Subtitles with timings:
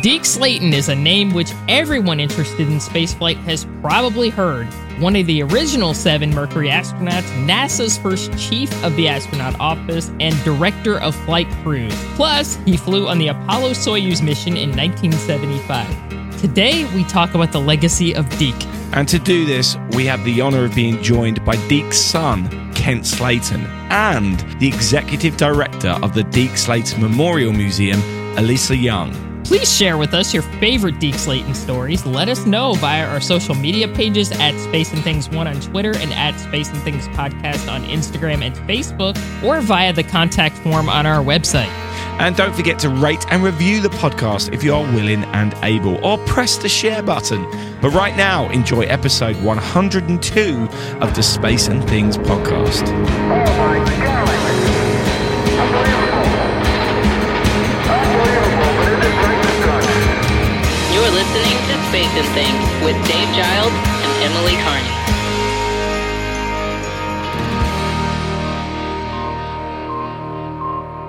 [0.00, 4.66] Deke Slayton is a name which everyone interested in spaceflight has probably heard.
[4.98, 10.34] One of the original seven Mercury astronauts, NASA's first chief of the astronaut office, and
[10.42, 11.94] director of flight crews.
[12.14, 16.40] Plus, he flew on the Apollo Soyuz mission in 1975.
[16.40, 18.66] Today, we talk about the legacy of Deke.
[18.94, 23.06] And to do this, we have the honor of being joined by Deke's son, Kent
[23.06, 28.00] Slayton, and the executive director of the Deke Slayton Memorial Museum,
[28.38, 29.33] Elisa Young.
[29.44, 32.06] Please share with us your favorite Deke Slayton stories.
[32.06, 35.94] Let us know via our social media pages at Space and Things One on Twitter
[35.96, 40.88] and at Space and Things Podcast on Instagram and Facebook, or via the contact form
[40.88, 41.68] on our website.
[42.18, 46.02] And don't forget to rate and review the podcast if you are willing and able,
[46.04, 47.44] or press the share button.
[47.82, 50.68] But right now, enjoy episode 102
[51.02, 52.84] of the Space and Things podcast.
[52.86, 54.03] Oh
[62.14, 64.94] to Space Things with Dave Giles and Emily Carney.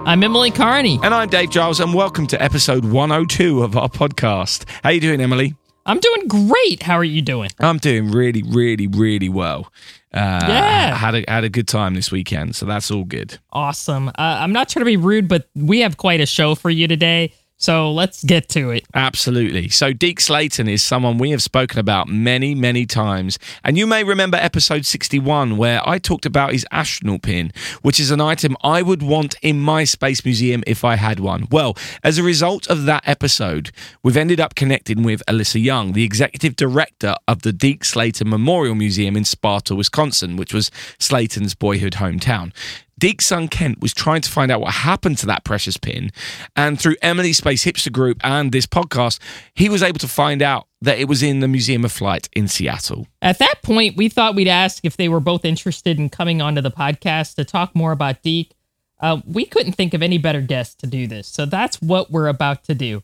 [0.07, 0.99] I'm Emily Carney.
[1.02, 4.65] And I'm Dave Giles, and welcome to episode 102 of our podcast.
[4.83, 5.55] How you doing, Emily?
[5.88, 6.83] I'm doing great.
[6.83, 7.49] How are you doing?
[7.59, 9.71] I'm doing really, really, really well.
[10.13, 10.95] Uh, Yeah.
[10.95, 13.39] had a had a good time this weekend, so that's all good.
[13.52, 14.09] Awesome.
[14.09, 16.87] Uh, I'm not trying to be rude, but we have quite a show for you
[16.87, 17.33] today.
[17.58, 18.86] So let's get to it.
[18.94, 19.70] Absolutely.
[19.70, 23.39] So Deke Slayton is someone we have spoken about many, many times.
[23.64, 28.11] And you may remember episode 61 where I talked about his astronaut pin, which is
[28.11, 31.48] an item I would want in my space museum if I had one.
[31.50, 33.72] Well, as a result of that episode,
[34.03, 38.76] we've ended up connecting with Elissa Young, the executive director of the Deke Slayton Memorial
[38.76, 42.52] Museum in Sparta, Wisconsin, which was Slayton's boyhood hometown.
[42.97, 46.11] Deke's son Kent was trying to find out what happened to that precious pin.
[46.55, 49.19] And through Emily Space Hipster Group and this podcast,
[49.53, 52.47] he was able to find out that it was in the Museum of Flight in
[52.47, 53.07] Seattle.
[53.21, 56.61] At that point, we thought we'd ask if they were both interested in coming onto
[56.61, 58.53] the podcast to talk more about Deke.
[58.99, 62.27] Uh, we couldn't think of any better guest to do this, so that's what we're
[62.27, 63.03] about to do.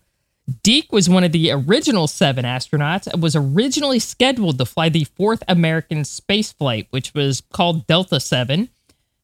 [0.64, 5.04] Deke was one of the original seven astronauts and was originally scheduled to fly the
[5.04, 8.70] fourth American space flight, which was called Delta 7.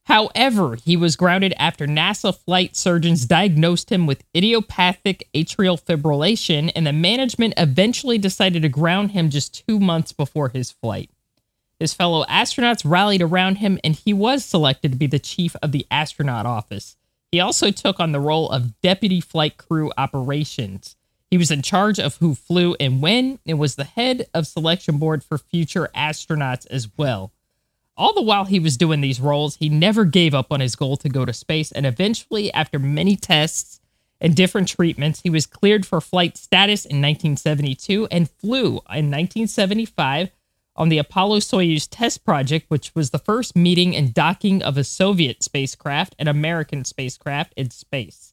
[0.08, 6.86] However, he was grounded after NASA flight surgeons diagnosed him with idiopathic atrial fibrillation, and
[6.86, 11.10] the management eventually decided to ground him just two months before his flight.
[11.78, 15.72] His fellow astronauts rallied around him, and he was selected to be the chief of
[15.72, 16.96] the astronaut office.
[17.30, 20.96] He also took on the role of deputy flight crew operations.
[21.30, 24.96] He was in charge of who flew and when, and was the head of selection
[24.96, 27.30] board for future astronauts as well.
[27.98, 30.96] All the while he was doing these roles, he never gave up on his goal
[30.98, 33.80] to go to space, and eventually, after many tests
[34.20, 40.30] and different treatments, he was cleared for flight status in 1972 and flew in 1975
[40.76, 44.84] on the Apollo Soyuz test project, which was the first meeting and docking of a
[44.84, 48.32] Soviet spacecraft and American spacecraft in space.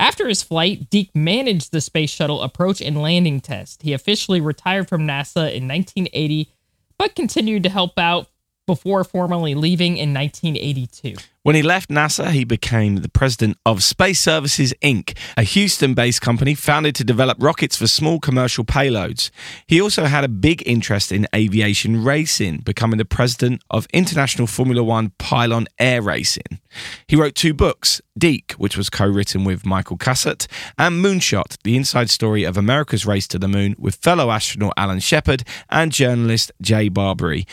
[0.00, 3.82] After his flight, Deke managed the space shuttle approach and landing test.
[3.82, 6.50] He officially retired from NASA in 1980,
[6.96, 8.28] but continued to help out
[8.66, 11.14] before formally leaving in 1982.
[11.46, 16.20] When he left NASA, he became the president of Space Services Inc., a Houston based
[16.20, 19.30] company founded to develop rockets for small commercial payloads.
[19.68, 24.82] He also had a big interest in aviation racing, becoming the president of International Formula
[24.82, 26.58] One Pylon Air Racing.
[27.06, 31.76] He wrote two books Deke, which was co written with Michael Cassutt, and Moonshot, the
[31.76, 36.50] inside story of America's race to the moon with fellow astronaut Alan Shepard and journalist
[36.60, 37.46] Jay Barbree.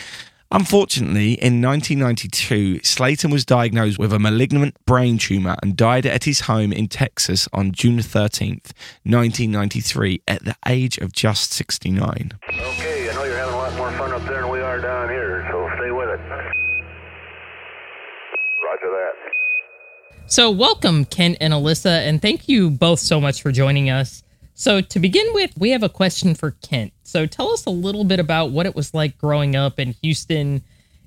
[0.53, 6.41] Unfortunately, in 1992, Slayton was diagnosed with a malignant brain tumor and died at his
[6.41, 8.71] home in Texas on June 13th,
[9.01, 12.33] 1993, at the age of just 69.
[12.47, 15.09] Okay, I know you're having a lot more fun up there than we are down
[15.09, 16.19] here, so stay with it.
[18.63, 19.13] Roger that.
[20.27, 24.21] So, welcome, Kent and Alyssa, and thank you both so much for joining us.
[24.63, 26.93] So, to begin with, we have a question for Kent.
[27.03, 30.63] So, tell us a little bit about what it was like growing up in Houston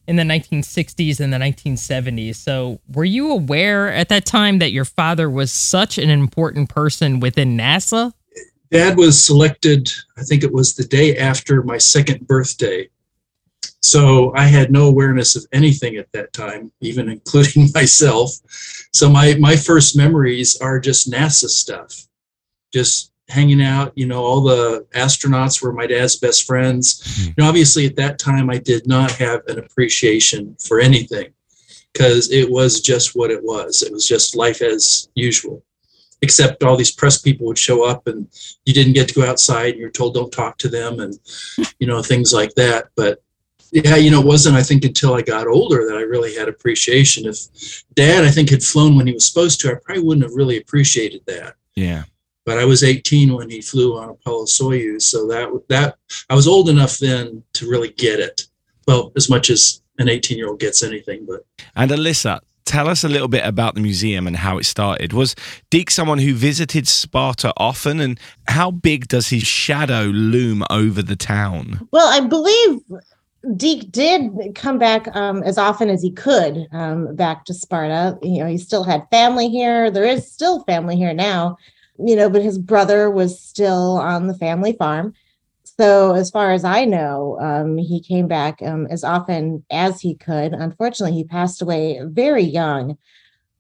[0.07, 2.37] in the 1960s and the 1970s.
[2.37, 7.19] So, were you aware at that time that your father was such an important person
[7.19, 8.13] within NASA?
[8.71, 9.89] dad was selected
[10.19, 12.89] i think it was the day after my second birthday
[13.81, 18.33] so i had no awareness of anything at that time even including myself
[18.93, 22.09] so my my first memories are just nasa stuff
[22.75, 27.03] just hanging out you know all the astronauts were my dad's best friends.
[27.03, 27.27] Mhm.
[27.27, 31.29] you know obviously at that time i did not have an appreciation for anything
[31.93, 33.81] because it was just what it was.
[33.81, 35.63] It was just life as usual
[36.23, 38.27] except all these press people would show up and
[38.65, 41.19] you didn't get to go outside and you're told don't talk to them and
[41.79, 42.89] you know things like that.
[42.97, 43.23] But
[43.73, 46.49] yeah you know it wasn't i think until i got older that i really had
[46.49, 47.27] appreciation.
[47.27, 50.35] If dad i think had flown when he was supposed to i probably wouldn't have
[50.35, 51.57] really appreciated that.
[51.75, 52.05] Yeah.
[52.47, 55.97] But i was 18 when he flew on apollo soyuz so that that
[56.31, 58.47] i was old enough then to really get it
[58.89, 61.45] well as much as an 18 year old gets anything but
[61.75, 65.13] And Alyssa, tell us a little bit about the museum and how it started.
[65.13, 65.35] Was
[65.71, 71.17] Deke someone who visited Sparta often, and how big does his shadow loom over the
[71.17, 71.89] town?
[71.93, 72.81] Well, I believe
[73.57, 78.19] Deke did come back um, as often as he could um, back to Sparta.
[78.23, 79.91] You know, he still had family here.
[79.91, 81.57] There is still family here now,
[81.99, 85.15] you know, but his brother was still on the family farm.
[85.79, 90.15] So, as far as I know, um, he came back um, as often as he
[90.15, 90.53] could.
[90.53, 92.97] Unfortunately, he passed away very young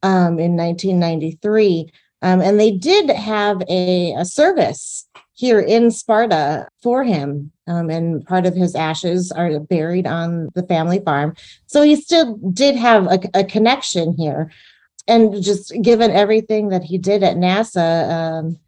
[0.02, 1.90] um, in 1993.
[2.22, 7.52] Um, and they did have a, a service here in Sparta for him.
[7.66, 11.34] Um, and part of his ashes are buried on the family farm.
[11.66, 14.50] So he still did have a, a connection here.
[15.08, 18.58] And just given everything that he did at NASA, um,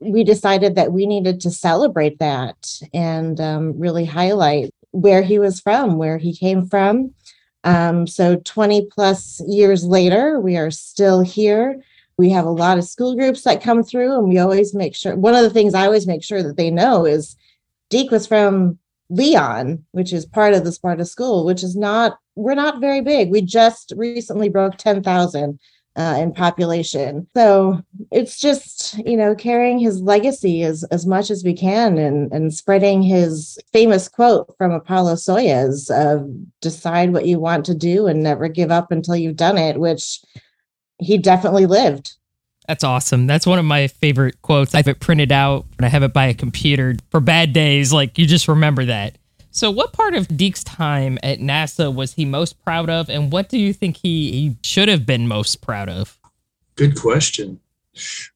[0.00, 5.60] we decided that we needed to celebrate that and um, really highlight where he was
[5.60, 7.14] from, where he came from.
[7.62, 11.80] Um, so 20 plus years later, we are still here
[12.20, 15.16] we have a lot of school groups that come through and we always make sure
[15.16, 17.34] one of the things i always make sure that they know is
[17.88, 18.78] deke was from
[19.08, 23.30] leon which is part of the sparta school which is not we're not very big
[23.30, 25.58] we just recently broke 10000
[25.96, 27.82] uh, in population so
[28.12, 32.54] it's just you know carrying his legacy as as much as we can and and
[32.54, 36.30] spreading his famous quote from apollo soyuz of
[36.60, 40.20] decide what you want to do and never give up until you've done it which
[41.00, 42.16] he definitely lived.
[42.68, 43.26] That's awesome.
[43.26, 44.74] That's one of my favorite quotes.
[44.74, 47.92] I have it printed out and I have it by a computer for bad days.
[47.92, 49.16] Like you just remember that.
[49.52, 53.48] So, what part of Deke's time at NASA was he most proud of, and what
[53.48, 56.18] do you think he, he should have been most proud of?
[56.76, 57.60] Good question.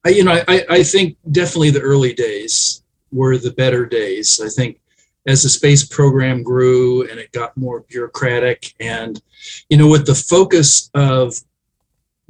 [0.05, 4.41] I, you know, I, I think definitely the early days were the better days.
[4.43, 4.79] I think
[5.25, 9.21] as the space program grew and it got more bureaucratic, and
[9.69, 11.35] you know, with the focus of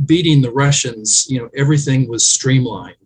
[0.05, 3.04] beating the Russians, you know, everything was streamlined.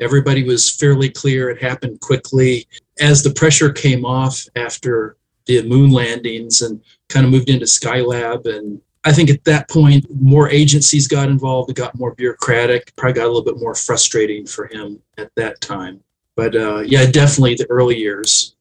[0.00, 1.50] Everybody was fairly clear.
[1.50, 2.66] It happened quickly.
[3.00, 5.16] As the pressure came off after
[5.46, 10.04] the moon landings and kind of moved into Skylab, and I think at that point,
[10.10, 11.70] more agencies got involved.
[11.70, 12.94] It got more bureaucratic.
[12.96, 16.00] Probably got a little bit more frustrating for him at that time.
[16.34, 18.56] But uh, yeah, definitely the early years.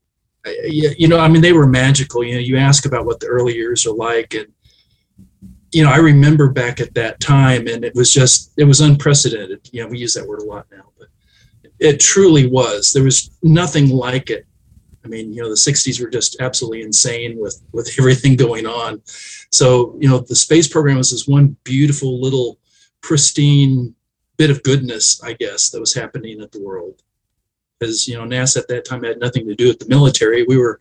[0.63, 2.23] You know, I mean, they were magical.
[2.23, 4.47] You know, you ask about what the early years are like, and
[5.71, 9.67] you know, I remember back at that time, and it was just, it was unprecedented.
[9.73, 11.09] You know, we use that word a lot now, but
[11.79, 12.93] it truly was.
[12.93, 14.45] There was nothing like it.
[15.03, 19.01] I mean, you know, the '60s were just absolutely insane with with everything going on.
[19.51, 22.59] So, you know, the space program was this one beautiful little
[23.01, 23.95] pristine
[24.37, 27.01] bit of goodness, I guess, that was happening at the world
[27.79, 30.43] because you know NASA at that time had nothing to do with the military.
[30.43, 30.79] We were,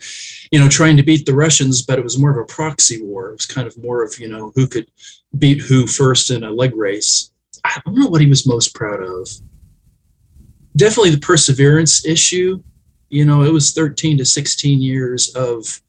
[0.50, 3.30] you know, trying to beat the Russians, but it was more of a proxy war.
[3.30, 4.90] It was kind of more of you know who could
[5.38, 7.30] beat who first in a leg race.
[7.64, 9.28] I don't know what he was most proud of.
[10.76, 12.62] Definitely the perseverance issue.
[13.08, 15.80] You know, it was 13 to 16 years of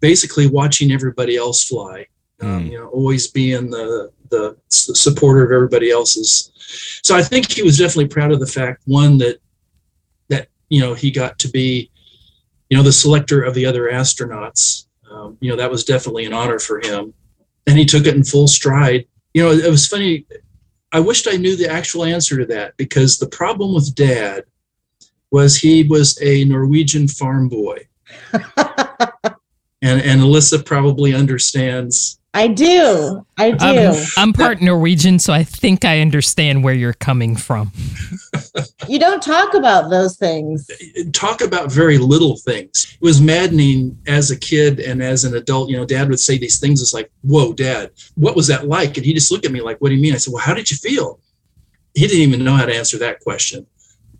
[0.00, 2.06] basically watching everybody else fly.
[2.40, 6.52] Um, you know, always being the the supporter of everybody else's.
[7.02, 9.40] So I think he was definitely proud of the fact one that
[10.28, 11.90] that you know he got to be
[12.70, 16.32] you know the selector of the other astronauts um, you know that was definitely an
[16.32, 17.12] honor for him
[17.66, 19.04] and he took it in full stride
[19.34, 20.24] you know it was funny
[20.92, 24.44] i wished i knew the actual answer to that because the problem with dad
[25.30, 27.78] was he was a norwegian farm boy.
[29.82, 33.26] And and alyssa probably understands I do.
[33.38, 33.66] I do.
[33.66, 37.72] I'm, I'm part Norwegian, so I think I understand where you're coming from.
[38.88, 40.70] you don't talk about those things.
[41.12, 42.96] Talk about very little things.
[43.00, 45.70] It was maddening as a kid and as an adult.
[45.70, 46.80] You know, dad would say these things.
[46.80, 48.96] It's like, whoa, dad, what was that like?
[48.96, 50.14] And he just looked at me like, what do you mean?
[50.14, 51.18] I said, well, how did you feel?
[51.94, 53.66] He didn't even know how to answer that question.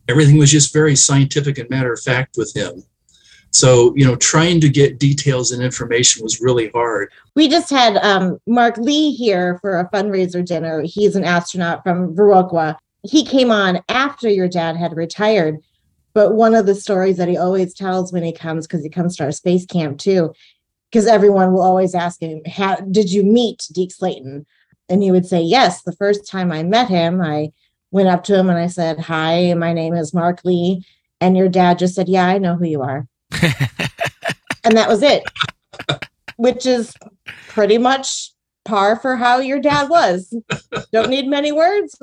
[0.09, 2.83] Everything was just very scientific and matter of fact with him.
[3.53, 7.11] So, you know, trying to get details and information was really hard.
[7.35, 10.83] We just had um, Mark Lee here for a fundraiser dinner.
[10.83, 12.77] He's an astronaut from Viroqua.
[13.03, 15.59] He came on after your dad had retired.
[16.13, 19.17] But one of the stories that he always tells when he comes, because he comes
[19.17, 20.33] to our space camp too,
[20.91, 24.47] because everyone will always ask him, How Did you meet Deke Slayton?
[24.89, 27.53] And he would say, Yes, the first time I met him, I
[27.93, 30.85] went up to him and I said, Hi, my name is Mark Lee.
[31.21, 33.07] And your dad just said, Yeah, I know who you are.
[34.65, 35.23] and that was it,
[36.37, 36.95] which is
[37.49, 38.33] pretty much
[38.65, 40.35] par for how your dad was.
[40.93, 41.97] Don't need many words,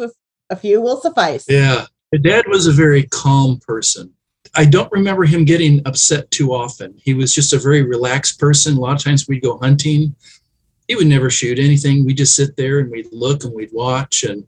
[0.49, 1.45] a few will suffice.
[1.47, 1.85] Yeah.
[2.11, 4.13] My dad was a very calm person.
[4.55, 6.95] I don't remember him getting upset too often.
[6.97, 8.77] He was just a very relaxed person.
[8.77, 10.15] A lot of times we'd go hunting.
[10.87, 12.05] He would never shoot anything.
[12.05, 14.23] We'd just sit there and we'd look and we'd watch.
[14.23, 14.47] And,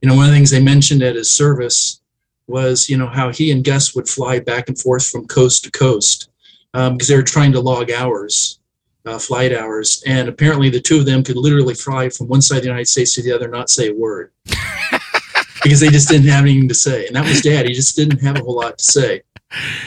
[0.00, 2.00] you know, one of the things they mentioned at his service
[2.46, 5.70] was, you know, how he and Gus would fly back and forth from coast to
[5.70, 6.30] coast
[6.74, 8.60] um, because they were trying to log hours,
[9.04, 10.02] uh, flight hours.
[10.06, 12.88] And apparently the two of them could literally fly from one side of the United
[12.88, 14.32] States to the other, not say a word
[15.62, 17.06] because they just didn't have anything to say.
[17.06, 17.66] And that was dad.
[17.66, 19.22] He just didn't have a whole lot to say.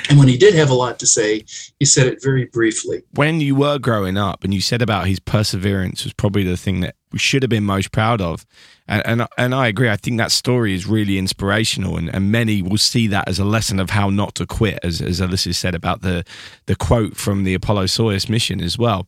[0.09, 1.45] And when he did have a lot to say,
[1.79, 3.03] he said it very briefly.
[3.11, 6.79] When you were growing up and you said about his perseverance was probably the thing
[6.81, 8.45] that should have been most proud of.
[8.87, 9.89] And, and, and I agree.
[9.89, 13.45] I think that story is really inspirational, and, and many will see that as a
[13.45, 16.23] lesson of how not to quit, as, as Alyssa said about the,
[16.65, 19.07] the quote from the Apollo Soyuz mission as well.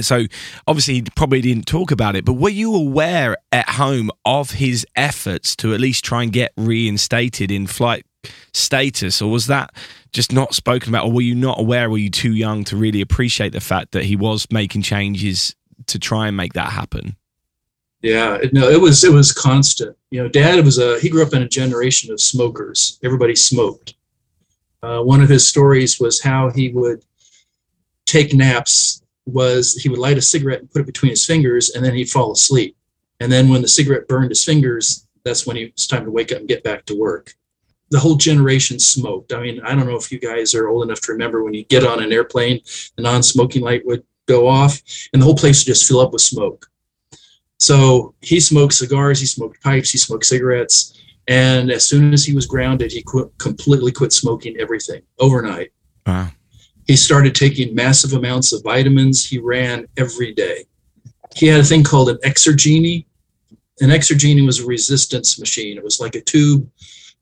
[0.00, 0.24] So
[0.66, 4.86] obviously he probably didn't talk about it, but were you aware at home of his
[4.96, 8.06] efforts to at least try and get reinstated in flight
[8.54, 9.74] status, or was that
[10.12, 11.90] just not spoken about, or were you not aware?
[11.90, 15.54] Were you too young to really appreciate the fact that he was making changes
[15.88, 17.16] to try and make that happen?
[18.02, 19.96] Yeah, no, it was it was constant.
[20.10, 22.98] You know, Dad was a he grew up in a generation of smokers.
[23.04, 23.94] Everybody smoked.
[24.82, 27.04] Uh, one of his stories was how he would
[28.04, 31.84] take naps was he would light a cigarette and put it between his fingers and
[31.84, 32.76] then he'd fall asleep.
[33.20, 36.32] And then when the cigarette burned his fingers, that's when it was time to wake
[36.32, 37.34] up and get back to work.
[37.90, 39.32] The whole generation smoked.
[39.32, 41.64] I mean, I don't know if you guys are old enough to remember when you
[41.64, 42.60] get on an airplane,
[42.96, 44.80] the non smoking light would go off
[45.12, 46.66] and the whole place would just fill up with smoke.
[47.58, 50.98] So he smoked cigars, he smoked pipes, he smoked cigarettes.
[51.28, 55.72] And as soon as he was grounded, he quit, completely quit smoking everything overnight.
[56.06, 56.28] Wow.
[56.88, 59.24] He started taking massive amounts of vitamins.
[59.24, 60.64] He ran every day.
[61.36, 63.06] He had a thing called an Exergenie.
[63.80, 65.78] An Exergenie was a resistance machine.
[65.78, 66.68] It was like a tube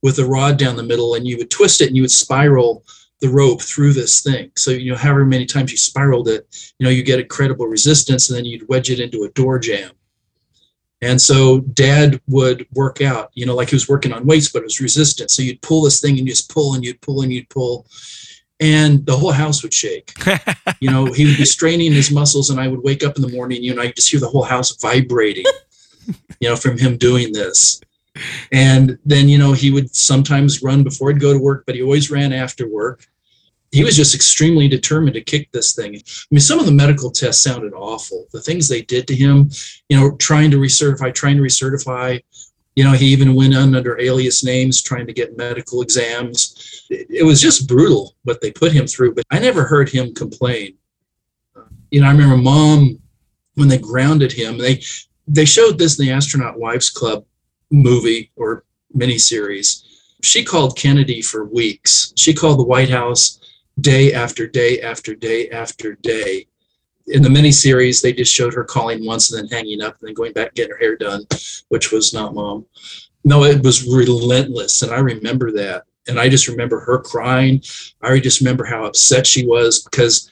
[0.03, 2.83] with a rod down the middle, and you would twist it and you would spiral
[3.21, 4.51] the rope through this thing.
[4.57, 8.29] So, you know, however many times you spiraled it, you know, you get incredible resistance,
[8.29, 9.93] and then you'd wedge it into a door jamb.
[11.03, 14.61] And so dad would work out, you know, like he was working on weights, but
[14.61, 15.31] it was resistant.
[15.31, 17.87] So you'd pull this thing and you just pull and you'd pull and you'd pull
[18.61, 20.13] and the whole house would shake.
[20.81, 23.33] you know, he would be straining his muscles, and I would wake up in the
[23.33, 25.47] morning, you know, I just hear the whole house vibrating,
[26.41, 27.81] you know, from him doing this.
[28.53, 31.83] And then, you know, he would sometimes run before he'd go to work, but he
[31.83, 33.07] always ran after work.
[33.73, 35.95] He was just extremely determined to kick this thing.
[35.95, 36.01] I
[36.31, 38.27] mean, some of the medical tests sounded awful.
[38.33, 39.51] The things they did to him,
[39.89, 42.21] you know, trying to recertify, trying to recertify,
[42.77, 46.87] you know, he even went on under alias names trying to get medical exams.
[46.89, 50.77] It was just brutal what they put him through, but I never heard him complain.
[51.91, 53.01] You know, I remember mom
[53.55, 54.83] when they grounded him, they
[55.27, 57.25] they showed this in the Astronaut Wives Club
[57.71, 58.65] movie or
[58.97, 59.85] miniseries.
[60.23, 62.13] She called Kennedy for weeks.
[62.17, 63.40] She called the White House
[63.81, 66.47] day after day after day after day
[67.11, 70.15] in the miniseries, they just showed her calling once and then hanging up and then
[70.15, 71.25] going back and getting her hair done,
[71.69, 72.67] which was not mom.
[73.25, 74.83] No, it was relentless.
[74.83, 75.85] And I remember that.
[76.09, 77.63] And I just remember her crying.
[78.01, 80.31] I just remember how upset she was because,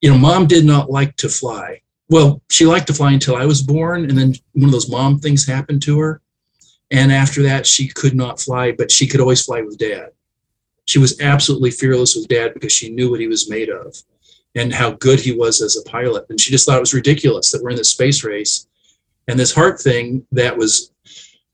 [0.00, 1.82] you know, mom did not like to fly.
[2.08, 4.04] Well, she liked to fly until I was born.
[4.08, 6.20] And then one of those mom things happened to her.
[6.90, 10.10] And after that, she could not fly, but she could always fly with dad.
[10.86, 13.96] She was absolutely fearless with dad because she knew what he was made of
[14.54, 16.26] and how good he was as a pilot.
[16.28, 18.66] And she just thought it was ridiculous that we're in this space race.
[19.28, 20.92] And this heart thing that was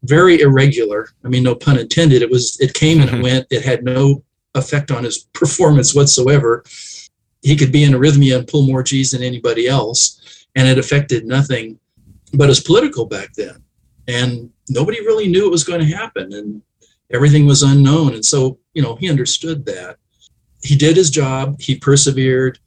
[0.02, 1.08] very irregular.
[1.24, 2.22] I mean, no pun intended.
[2.22, 3.22] It was it came and it mm-hmm.
[3.22, 3.46] went.
[3.50, 4.22] It had no
[4.54, 6.64] effect on his performance whatsoever.
[7.42, 11.24] He could be in arrhythmia and pull more G's than anybody else, and it affected
[11.24, 11.78] nothing
[12.34, 13.62] but his political back then.
[14.08, 16.62] And nobody really knew it was going to happen, and
[17.10, 18.14] everything was unknown.
[18.14, 19.96] And so, you know, he understood that.
[20.62, 21.60] He did his job.
[21.60, 22.60] He persevered.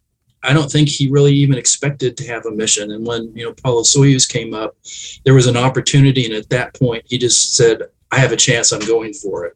[0.44, 2.92] I don't think he really even expected to have a mission.
[2.92, 4.76] And when you know Apollo Soyuz came up,
[5.24, 8.74] there was an opportunity, and at that point, he just said, "I have a chance.
[8.74, 9.54] I'm going for it."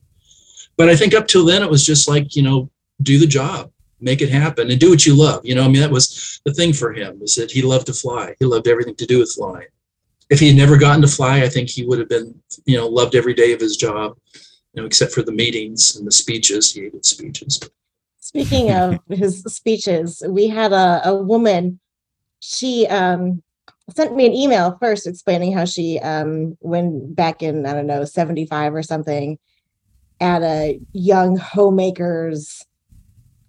[0.77, 2.69] But I think up till then, it was just like you know,
[3.01, 3.69] do the job,
[3.99, 5.45] make it happen, and do what you love.
[5.45, 7.93] You know, I mean, that was the thing for him was that he loved to
[7.93, 8.33] fly.
[8.39, 9.67] He loved everything to do with flying.
[10.29, 12.33] If he had never gotten to fly, I think he would have been,
[12.65, 14.15] you know, loved every day of his job,
[14.75, 16.73] you know, except for the meetings and the speeches.
[16.73, 17.61] He hated speeches.
[18.19, 21.79] Speaking of his speeches, we had a, a woman.
[22.41, 23.41] She um,
[23.95, 28.03] sent me an email first explaining how she um when back in I don't know
[28.03, 29.37] 75 or something
[30.19, 32.65] at a young homemakers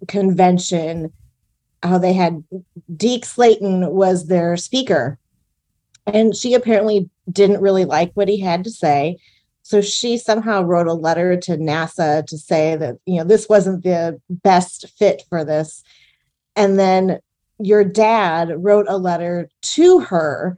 [0.07, 1.11] convention
[1.81, 2.43] how they had
[2.95, 5.17] Deke Slayton was their speaker
[6.05, 9.17] and she apparently didn't really like what he had to say
[9.67, 13.83] so she somehow wrote a letter to NASA to say that you know this wasn't
[13.83, 15.83] the best fit for this
[16.55, 17.19] and then
[17.59, 20.57] your dad wrote a letter to her,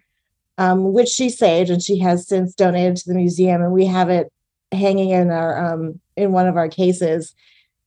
[0.57, 4.09] um, which she saved, and she has since donated to the museum, and we have
[4.09, 4.31] it
[4.71, 7.33] hanging in our um, in one of our cases.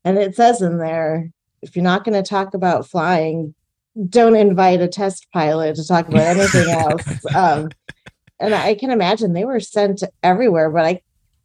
[0.04, 3.54] And it says in there, if you're not going to talk about flying,
[4.08, 7.34] don't invite a test pilot to talk about anything else.
[7.34, 7.68] Um,
[8.40, 11.00] and I can imagine they were sent everywhere, but I,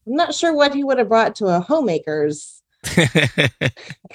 [0.08, 2.62] I'm not sure what he would have brought to a homemakers.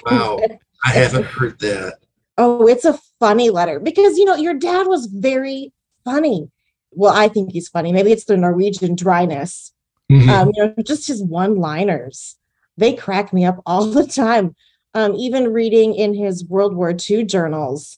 [0.09, 0.39] Wow.
[0.85, 1.99] I haven't heard that.
[2.37, 5.71] Oh, it's a funny letter because you know your dad was very
[6.03, 6.51] funny.
[6.91, 7.93] Well, I think he's funny.
[7.93, 9.71] Maybe it's the Norwegian dryness.
[10.11, 10.27] Mhm.
[10.27, 12.35] Um, you know, just his one-liners.
[12.75, 14.55] They crack me up all the time.
[14.93, 17.97] Um, even reading in his World War II journals,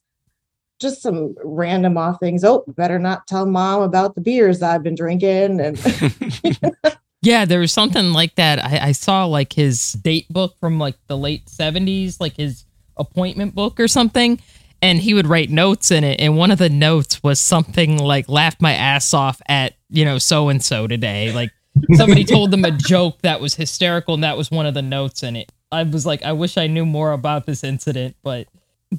[0.79, 2.43] just some random off things.
[2.43, 5.59] Oh, better not tell mom about the beers I've been drinking.
[5.59, 5.77] And
[7.25, 8.63] Yeah, there was something like that.
[8.63, 12.65] I, I saw like his date book from like the late 70s, like his
[12.97, 14.39] appointment book or something.
[14.81, 16.21] And he would write notes in it.
[16.21, 20.19] And one of the notes was something like, laughed my ass off at, you know,
[20.19, 21.33] so and so today.
[21.33, 21.49] Like
[21.95, 24.13] somebody told them a joke that was hysterical.
[24.13, 25.51] And that was one of the notes in it.
[25.71, 28.17] I was like, I wish I knew more about this incident.
[28.21, 28.47] But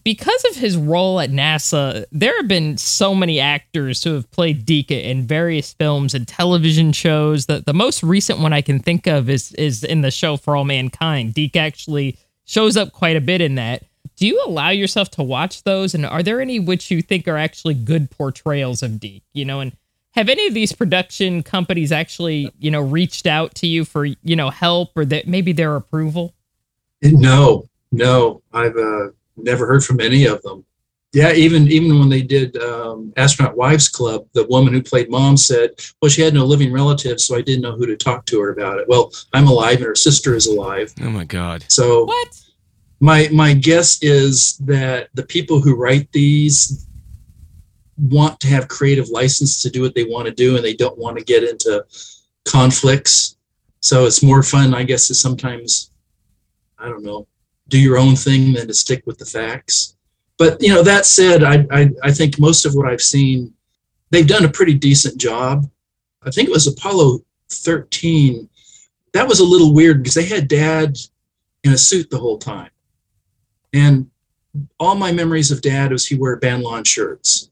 [0.05, 4.67] because of his role at NASA, there have been so many actors who have played
[4.67, 7.47] Deke in various films and television shows.
[7.47, 10.57] The the most recent one I can think of is is in the show For
[10.57, 11.35] All Mankind.
[11.35, 13.85] Deke actually shows up quite a bit in that.
[14.17, 15.95] Do you allow yourself to watch those?
[15.95, 19.25] And are there any which you think are actually good portrayals of Deke?
[19.35, 19.77] You know, and
[20.13, 24.35] have any of these production companies actually, you know, reached out to you for, you
[24.35, 26.35] know, help or that maybe their approval?
[27.03, 30.65] No, no, I've uh, never heard from any of them.
[31.13, 35.37] Yeah, even even when they did um, Astronaut Wives Club, the woman who played mom
[35.37, 35.71] said,
[36.03, 38.51] "Well, she had no living relatives, so I didn't know who to talk to her
[38.51, 41.65] about it." Well, I'm alive, and her sister is alive, oh my god.
[41.69, 42.41] so What?
[43.01, 46.87] my my guess is that the people who write these
[47.99, 50.99] want to have creative license to do what they want to do, and they don't
[50.99, 51.83] want to get into
[52.45, 53.37] conflicts.
[53.81, 55.91] So it's more fun, I guess, to sometimes,
[56.79, 57.27] I don't know,
[57.69, 59.97] do your own thing than to stick with the facts.
[60.39, 63.55] But you know, that said, I I, I think most of what I've seen,
[64.11, 65.69] they've done a pretty decent job.
[66.23, 68.49] I think it was Apollo 13.
[69.13, 70.97] That was a little weird because they had Dad
[71.65, 72.71] in a suit the whole time.
[73.73, 74.11] And
[74.79, 77.51] all my memories of dad was he wore Ban-Lon shirts.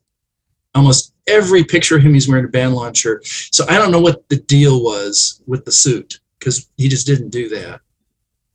[0.74, 3.26] Almost every picture of him, he's wearing a Ban-Lon shirt.
[3.26, 7.30] So I don't know what the deal was with the suit because he just didn't
[7.30, 7.80] do that.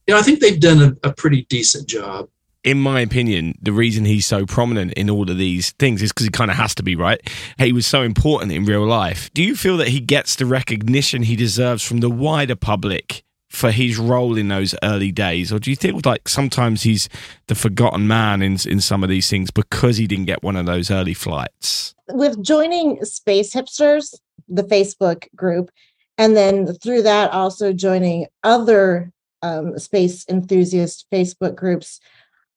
[0.09, 2.29] You know, I think they've done a, a pretty decent job.
[2.63, 6.25] in my opinion, the reason he's so prominent in all of these things is because
[6.25, 7.21] he kind of has to be, right?
[7.59, 9.31] He was so important in real life.
[9.35, 13.69] Do you feel that he gets the recognition he deserves from the wider public for
[13.69, 15.53] his role in those early days?
[15.53, 17.07] Or do you think like sometimes he's
[17.45, 20.65] the forgotten man in, in some of these things because he didn't get one of
[20.65, 21.93] those early flights?
[22.11, 24.15] with joining Space Hipsters,
[24.47, 25.69] the Facebook group,
[26.17, 31.99] and then through that also joining other um, space enthusiast Facebook groups,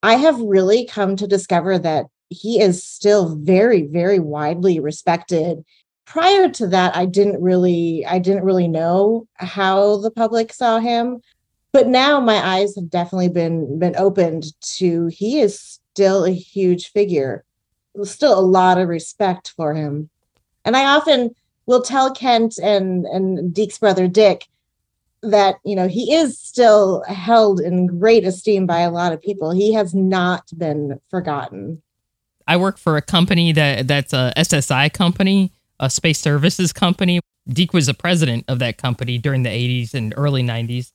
[0.01, 5.63] I have really come to discover that he is still very, very widely respected.
[6.05, 11.21] Prior to that, I didn't really, I didn't really know how the public saw him,
[11.71, 14.45] but now my eyes have definitely been been opened
[14.77, 17.43] to he is still a huge figure
[18.03, 20.09] still a lot of respect for him.
[20.65, 24.47] And I often will tell Kent and and Deke's brother Dick
[25.23, 29.51] that you know he is still held in great esteem by a lot of people.
[29.51, 31.81] He has not been forgotten.
[32.47, 37.21] I work for a company that that's a SSI company, a space services company.
[37.47, 40.91] Deke was the president of that company during the 80s and early 90s,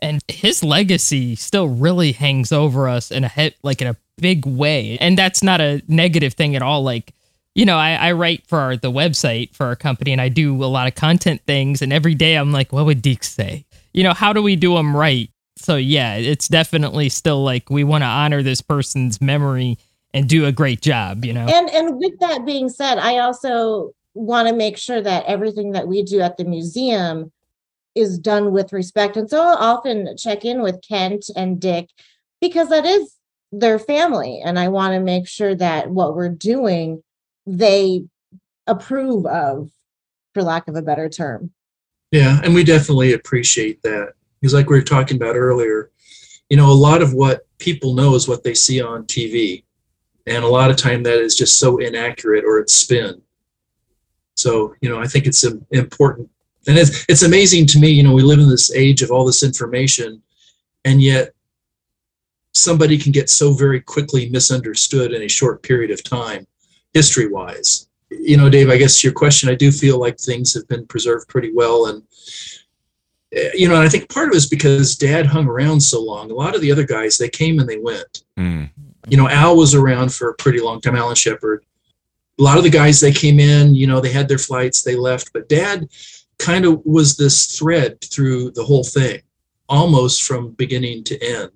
[0.00, 4.46] and his legacy still really hangs over us in a he- like in a big
[4.46, 4.98] way.
[5.00, 6.82] And that's not a negative thing at all.
[6.82, 7.14] Like,
[7.54, 10.62] you know, I, I write for our, the website for our company, and I do
[10.64, 11.82] a lot of content things.
[11.82, 13.64] And every day, I'm like, what would Deke say?
[13.92, 15.30] You know, how do we do them right?
[15.56, 19.78] So yeah, it's definitely still like we want to honor this person's memory
[20.14, 21.24] and do a great job.
[21.24, 21.46] You know.
[21.46, 25.88] And and with that being said, I also want to make sure that everything that
[25.88, 27.32] we do at the museum
[27.94, 29.16] is done with respect.
[29.16, 31.90] And so I'll often check in with Kent and Dick
[32.40, 33.16] because that is
[33.52, 34.40] their family.
[34.44, 37.02] And I want to make sure that what we're doing,
[37.46, 38.04] they
[38.66, 39.70] approve of,
[40.32, 41.52] for lack of a better term.
[42.12, 45.90] Yeah, and we definitely appreciate that because, like we were talking about earlier,
[46.50, 49.64] you know, a lot of what people know is what they see on TV,
[50.26, 53.20] and a lot of time that is just so inaccurate or it's spin.
[54.36, 56.28] So, you know, I think it's important,
[56.68, 57.88] and it's it's amazing to me.
[57.88, 60.22] You know, we live in this age of all this information,
[60.84, 61.32] and yet
[62.52, 66.46] somebody can get so very quickly misunderstood in a short period of time,
[66.92, 67.88] history wise.
[68.20, 71.28] You know, Dave, I guess your question, I do feel like things have been preserved
[71.28, 71.86] pretty well.
[71.86, 72.02] And,
[73.32, 76.02] eh, you know, and I think part of it is because dad hung around so
[76.02, 76.30] long.
[76.30, 78.24] A lot of the other guys, they came and they went.
[78.38, 78.70] Mm.
[79.08, 81.64] You know, Al was around for a pretty long time, Alan Shepard.
[82.38, 84.96] A lot of the guys, they came in, you know, they had their flights, they
[84.96, 85.32] left.
[85.32, 85.88] But dad
[86.38, 89.22] kind of was this thread through the whole thing,
[89.68, 91.50] almost from beginning to end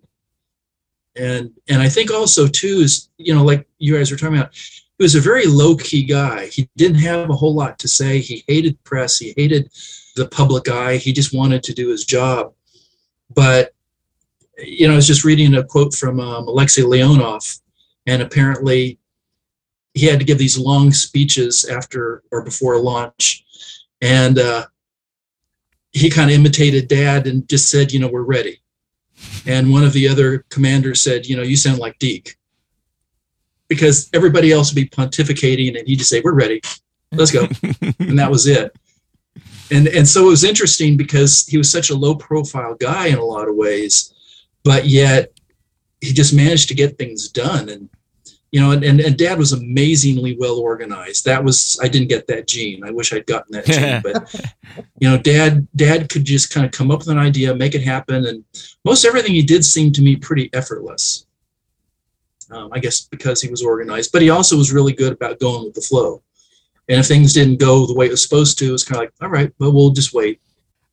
[1.17, 4.55] and and I think also too is you know like you guys were talking about,
[4.99, 6.47] he was a very low key guy.
[6.47, 8.21] He didn't have a whole lot to say.
[8.21, 9.19] He hated press.
[9.19, 9.71] He hated
[10.15, 10.97] the public eye.
[10.97, 12.53] He just wanted to do his job.
[13.35, 13.73] But
[14.59, 17.61] you know, I was just reading a quote from um, Alexei Leonov,
[18.07, 18.99] and apparently
[19.93, 23.45] he had to give these long speeches after or before launch,
[24.01, 24.67] and uh,
[25.93, 28.61] he kind of imitated Dad and just said, you know, we're ready
[29.47, 32.37] and one of the other commanders said, "You know, you sound like Deke,"
[33.69, 36.61] because everybody else would be pontificating, and he'd just say, "We're ready,
[37.13, 37.43] let's go,"
[37.99, 38.77] and that was it.
[39.71, 43.19] And and so it was interesting because he was such a low profile guy in
[43.19, 44.15] a lot of ways,
[44.65, 45.33] but yet
[46.01, 47.69] he just managed to get things done.
[47.69, 47.89] And
[48.53, 51.25] you know, and, and, and dad was amazingly well organized.
[51.25, 52.85] That was I didn't get that gene.
[52.85, 56.73] I wish I'd gotten that gene, but you know, dad dad could just kind of
[56.73, 58.45] come up with an idea, make it happen, and
[58.85, 61.26] most everything he did seemed to me pretty effortless.
[62.51, 65.65] Um, I guess because he was organized, but he also was really good about going
[65.65, 66.23] with the flow.
[66.89, 69.03] And if things didn't go the way it was supposed to, it was kind of
[69.03, 70.41] like, all right, but we'll just wait.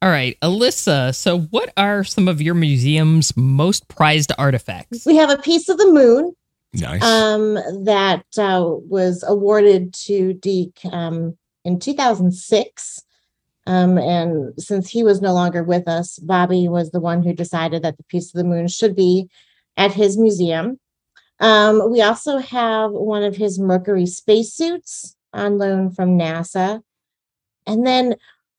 [0.01, 1.15] All right, Alyssa.
[1.15, 5.05] So, what are some of your museum's most prized artifacts?
[5.05, 6.35] We have a piece of the moon
[6.73, 7.03] Nice.
[7.03, 7.53] um,
[7.85, 13.01] that uh, was awarded to Deke um, in 2006.
[13.65, 17.83] Um, and since he was no longer with us, Bobby was the one who decided
[17.83, 19.29] that the piece of the moon should be
[19.77, 20.79] at his museum.
[21.39, 26.81] Um, we also have one of his Mercury spacesuits on loan from NASA.
[27.65, 28.15] And then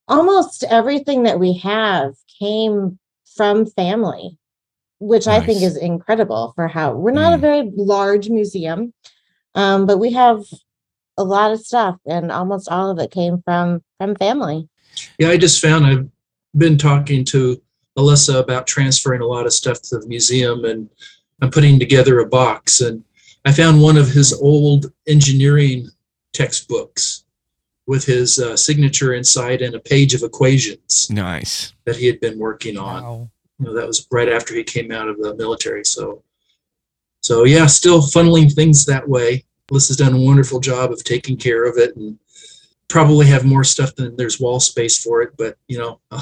[0.08, 2.98] almost everything that we have came
[3.36, 4.38] from family
[5.00, 7.40] which I think is incredible for how we're not a Mm.
[7.40, 8.94] very large museum,
[9.54, 10.44] um, but we have
[11.18, 14.68] a lot of stuff, and almost all of it came from from family.
[15.18, 16.08] Yeah, I just found I've
[16.56, 17.60] been talking to
[17.98, 20.88] Alyssa about transferring a lot of stuff to the museum, and
[21.44, 22.80] I'm putting together a box.
[22.80, 23.04] And
[23.44, 25.90] I found one of his old engineering
[26.32, 27.24] textbooks
[27.86, 31.74] with his uh, signature inside and a page of equations nice.
[31.84, 33.02] that he had been working on.
[33.02, 33.30] Wow.
[33.58, 35.84] You know, that was right after he came out of the military.
[35.84, 36.22] So,
[37.20, 39.44] so yeah, still funneling things that way.
[39.70, 42.18] Alyssa's done a wonderful job of taking care of it and
[42.88, 45.34] probably have more stuff than there's wall space for it.
[45.36, 46.00] But you know,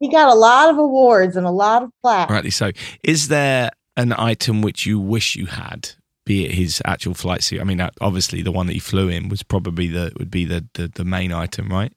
[0.00, 2.32] He got a lot of awards and a lot of plaques.
[2.32, 2.72] Rightly so.
[3.04, 5.90] Is there an item which you wish you had?
[6.24, 7.60] Be it his actual flight suit.
[7.60, 10.66] I mean, obviously, the one that he flew in was probably the would be the
[10.74, 11.92] the, the main item, right?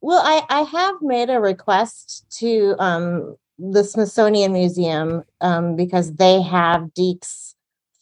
[0.00, 6.42] Well, I, I have made a request to um, the Smithsonian Museum um, because they
[6.42, 7.54] have Deke's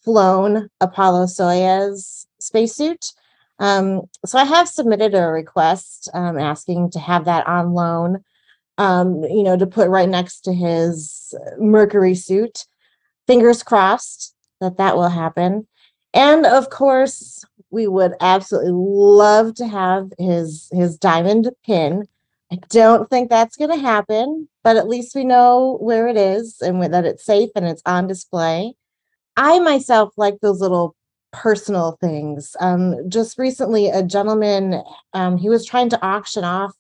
[0.03, 3.13] flown Apollo Soyuz spacesuit.
[3.59, 8.25] Um, so I have submitted a request um, asking to have that on loan,
[8.79, 12.65] um, you know, to put right next to his Mercury suit.
[13.31, 15.69] Fingers crossed that that will happen.
[16.13, 22.09] And of course, we would absolutely love to have his his diamond pin.
[22.53, 26.61] I don't think that's going to happen, but at least we know where it is
[26.61, 28.75] and that it's safe and it's on display.
[29.37, 30.97] I myself like those little
[31.33, 32.57] personal things.
[32.59, 36.73] Um, just recently, a gentleman um, he was trying to auction off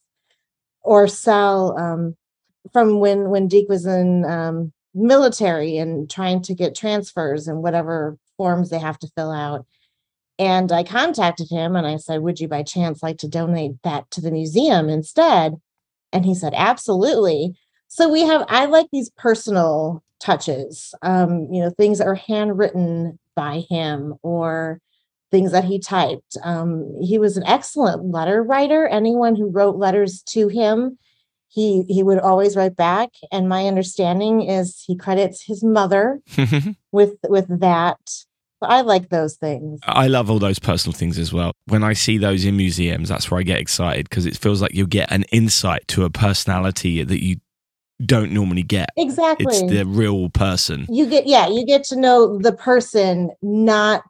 [0.83, 2.17] or sell um,
[2.73, 8.19] from when when Deke was in um, military and trying to get transfers and whatever
[8.37, 9.67] forms they have to fill out.
[10.39, 14.11] And I contacted him and I said, Would you by chance like to donate that
[14.13, 15.57] to the museum instead?
[16.13, 17.55] And he said, Absolutely.
[17.89, 23.19] So we have, I like these personal touches, um, you know, things that are handwritten
[23.35, 24.81] by him or
[25.31, 26.37] things that he typed.
[26.43, 28.87] Um, he was an excellent letter writer.
[28.87, 30.99] Anyone who wrote letters to him,
[31.51, 33.11] he he would always write back.
[33.33, 36.21] And my understanding is he credits his mother
[36.93, 37.99] with with that
[38.63, 39.81] I like those things.
[39.85, 41.53] I love all those personal things as well.
[41.67, 44.75] When I see those in museums, that's where I get excited because it feels like
[44.75, 47.37] you get an insight to a personality that you
[48.05, 48.91] don't normally get.
[48.97, 49.47] Exactly.
[49.49, 50.87] It's the real person.
[50.91, 54.05] you get yeah, you get to know the person, not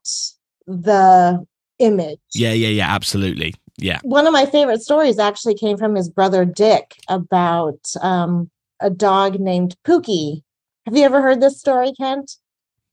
[0.66, 1.44] the
[1.78, 2.20] image.
[2.34, 3.54] Yeah, yeah, yeah, absolutely.
[3.80, 3.98] Yeah.
[4.02, 9.40] One of my favorite stories actually came from his brother Dick about um, a dog
[9.40, 10.42] named Pookie.
[10.86, 12.36] Have you ever heard this story, Kent?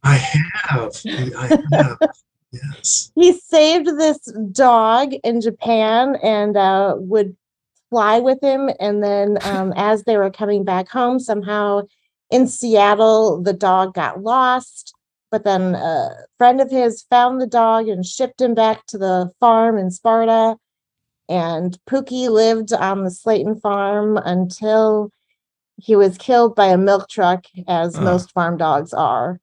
[0.04, 1.02] I have.
[1.06, 1.98] I have.
[2.52, 3.12] yes.
[3.16, 4.20] he saved this
[4.52, 7.36] dog in Japan and uh, would
[7.90, 8.70] fly with him.
[8.80, 11.82] And then, um, as they were coming back home, somehow
[12.30, 14.94] in Seattle, the dog got lost.
[15.30, 19.32] But then a friend of his found the dog and shipped him back to the
[19.42, 20.58] farm in Sparta.
[21.30, 25.12] And Pookie lived on the Slayton farm until
[25.78, 28.02] he was killed by a milk truck, as Ah.
[28.02, 29.40] most farm dogs are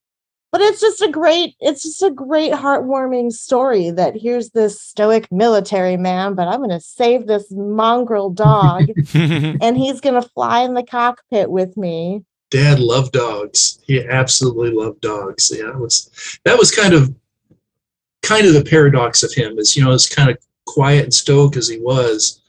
[0.54, 5.30] but it's just a great it's just a great heartwarming story that here's this stoic
[5.32, 10.60] military man but i'm going to save this mongrel dog and he's going to fly
[10.60, 13.80] in the cockpit with me Dad loved dogs.
[13.84, 15.50] He absolutely loved dogs.
[15.52, 16.08] Yeah, it was
[16.44, 17.12] that was kind of
[18.22, 21.56] kind of the paradox of him is you know it's kind of quiet and stoic
[21.56, 22.40] as he was.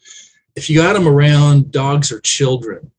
[0.56, 2.92] If you got him around dogs or children,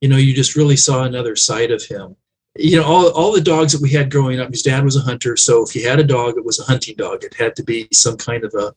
[0.00, 2.16] you know, you just really saw another side of him.
[2.56, 5.00] You know, all, all the dogs that we had growing up, his dad was a
[5.00, 5.36] hunter.
[5.36, 7.24] So if you had a dog, it was a hunting dog.
[7.24, 8.74] It had to be some kind of a,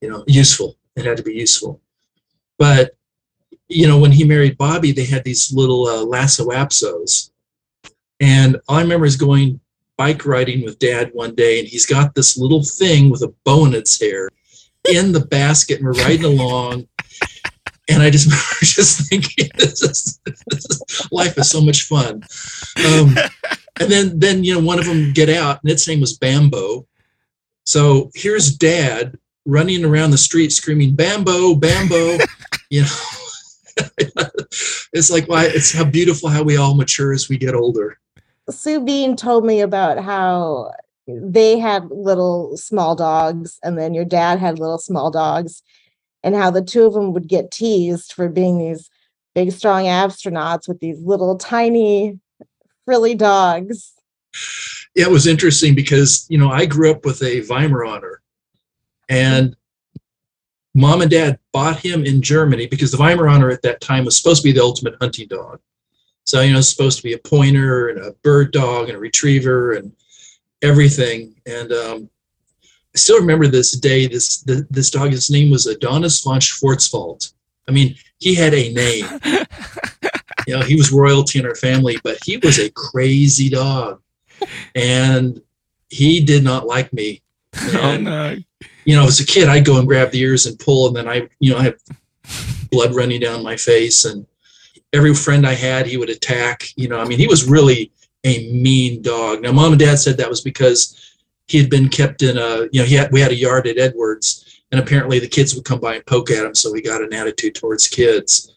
[0.00, 0.76] you know, useful.
[0.94, 1.80] It had to be useful.
[2.58, 2.96] But
[3.68, 7.30] you know, when he married Bobby, they had these little uh, Lhasa Apsos.
[8.20, 9.60] And all I remember is going
[9.96, 13.66] bike riding with dad one day, and he's got this little thing with a bow
[13.66, 14.28] in its hair
[14.92, 16.88] in the basket, and we're riding along.
[17.88, 18.28] And I just
[18.62, 22.22] just thinking, this is, this is, life is so much fun.
[22.84, 23.16] Um,
[23.80, 26.86] and then, then you know, one of them get out, and its name was Bambo.
[27.64, 32.18] So here's dad running around the street screaming, Bambo, Bambo,
[32.70, 32.88] you know.
[34.94, 37.98] it's like why it's how beautiful how we all mature as we get older.
[38.48, 40.72] sue bean told me about how
[41.06, 45.62] they had little small dogs and then your dad had little small dogs
[46.22, 48.90] and how the two of them would get teased for being these
[49.34, 52.18] big strong astronauts with these little tiny
[52.84, 53.96] frilly dogs
[54.94, 58.16] It was interesting because you know I grew up with a Weimaraner,
[59.08, 59.56] and
[60.74, 64.42] mom and dad bought him in Germany because the Weimaraner at that time was supposed
[64.42, 65.60] to be the ultimate hunting dog.
[66.24, 69.00] So you know, it's supposed to be a pointer and a bird dog and a
[69.00, 69.92] retriever and
[70.62, 71.34] everything.
[71.46, 72.10] And um,
[72.94, 74.06] I still remember this day.
[74.06, 77.32] This the, this dog, his name was Adonis von Schwarzwald.
[77.68, 79.06] I mean, he had a name.
[80.46, 84.00] you know, he was royalty in our family, but he was a crazy dog,
[84.74, 85.40] and
[85.90, 87.22] he did not like me.
[87.74, 88.36] oh no.
[88.84, 91.08] you know, as a kid, I'd go and grab the ears and pull, and then
[91.08, 91.78] I, you know, I have
[92.70, 94.26] blood running down my face, and
[94.92, 96.68] every friend I had, he would attack.
[96.76, 97.92] You know, I mean, he was really
[98.26, 99.42] a mean dog.
[99.42, 101.14] Now, mom and dad said that was because
[101.46, 103.78] he had been kept in a, you know, he had we had a yard at
[103.78, 107.02] Edwards, and apparently the kids would come by and poke at him, so he got
[107.02, 108.52] an attitude towards kids.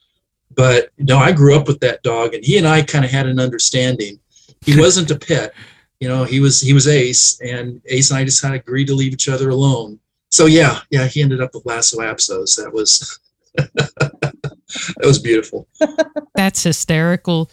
[0.55, 3.27] But no, I grew up with that dog, and he and I kind of had
[3.27, 4.19] an understanding.
[4.65, 5.53] He wasn't a pet,
[5.99, 6.23] you know.
[6.23, 9.13] He was he was Ace, and Ace and I just kind of agreed to leave
[9.13, 9.99] each other alone.
[10.31, 12.55] So yeah, yeah, he ended up with Lhasa Apsos.
[12.57, 13.19] That was
[13.55, 15.67] that was beautiful.
[16.35, 17.51] That's hysterical.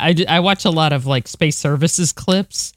[0.00, 2.72] I, I watch a lot of like space services clips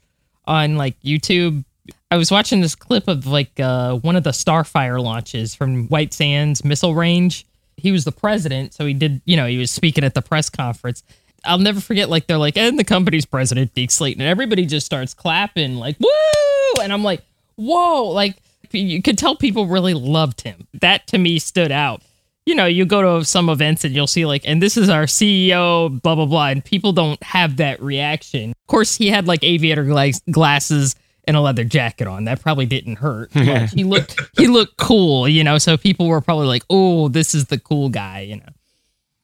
[0.46, 1.64] on like YouTube.
[2.10, 6.12] I was watching this clip of like uh, one of the Starfire launches from White
[6.12, 7.46] Sands Missile Range.
[7.76, 10.50] He was the president, so he did, you know, he was speaking at the press
[10.50, 11.02] conference.
[11.44, 14.86] I'll never forget, like, they're like, and the company's president, Deke Slayton, and everybody just
[14.86, 16.82] starts clapping, like, woo!
[16.82, 17.22] And I'm like,
[17.56, 18.36] whoa, like,
[18.70, 20.68] you could tell people really loved him.
[20.80, 22.02] That to me stood out
[22.46, 25.04] you know, you go to some events and you'll see like, and this is our
[25.04, 28.50] CEO, blah blah blah, and people don't have that reaction.
[28.50, 32.24] Of course, he had like aviator gla- glasses and a leather jacket on.
[32.24, 33.32] That probably didn't hurt.
[33.34, 33.72] much.
[33.72, 35.58] he looked he looked cool, you know.
[35.58, 38.48] So people were probably like, "Oh, this is the cool guy," you know.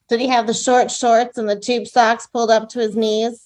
[0.07, 3.45] did he have the short shorts and the tube socks pulled up to his knees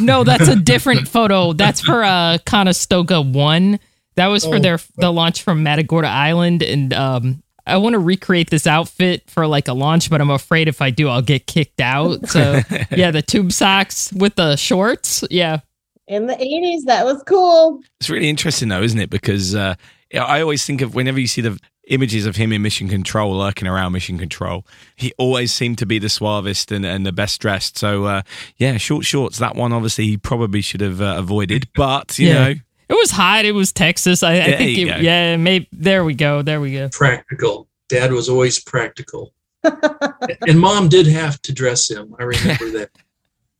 [0.00, 1.52] No, that's a different photo.
[1.52, 3.78] That's for uh Conestoga One.
[4.16, 4.58] That was for Oh.
[4.58, 9.46] their the launch from Matagorda Island, and um, I want to recreate this outfit for
[9.46, 12.26] like a launch, but I'm afraid if I do, I'll get kicked out.
[12.28, 15.24] So yeah, the tube socks with the shorts.
[15.30, 15.60] Yeah,
[16.06, 19.08] in the 80s that was cool It's really interesting though, isn't it?
[19.10, 19.74] Because uh,
[20.14, 23.66] I always think of whenever you see the images of him in Mission Control, lurking
[23.68, 27.78] around Mission Control, he always seemed to be the suavest and, and the best dressed.
[27.78, 28.22] So uh,
[28.58, 29.38] yeah, short shorts.
[29.38, 32.34] That one obviously he probably should have uh, avoided, but you Yeah.
[32.34, 32.54] know.
[32.88, 33.44] It was hot.
[33.44, 34.22] It was Texas.
[34.22, 34.78] I, I think.
[34.78, 35.68] It, yeah, maybe.
[35.72, 36.42] There we go.
[36.42, 36.88] There we go.
[36.90, 37.68] Practical.
[37.88, 39.32] Dad was always practical.
[40.46, 42.14] and mom did have to dress him.
[42.18, 42.90] I remember that.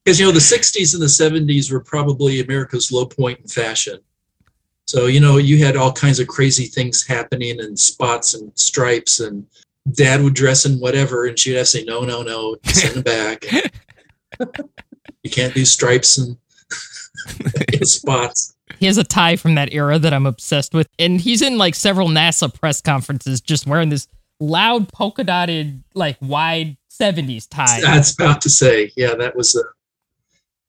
[0.04, 4.00] Because, you know, the 60s and the 70s were probably America's low point in fashion.
[4.86, 9.20] So, you know, you had all kinds of crazy things happening and spots and stripes,
[9.20, 9.46] and
[9.92, 13.02] dad would dress in whatever, and she'd have to say, no, no, no, send him
[13.02, 13.46] back.
[15.22, 16.36] you can't do stripes and
[17.88, 18.53] spots.
[18.78, 21.74] He has a tie from that era that I'm obsessed with, and he's in like
[21.74, 24.06] several NASA press conferences just wearing this
[24.40, 27.80] loud polka dotted, like wide '70s tie.
[27.82, 29.62] That's about to say, yeah, that was a.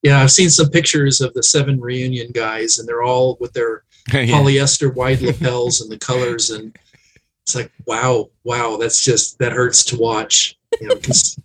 [0.04, 3.84] Yeah, I've seen some pictures of the seven reunion guys, and they're all with their
[4.13, 4.26] Yeah.
[4.26, 6.78] polyester wide lapels and the colors, and
[7.44, 10.56] it's like, wow, wow, that's just that hurts to watch.
[10.80, 11.39] You know, cons-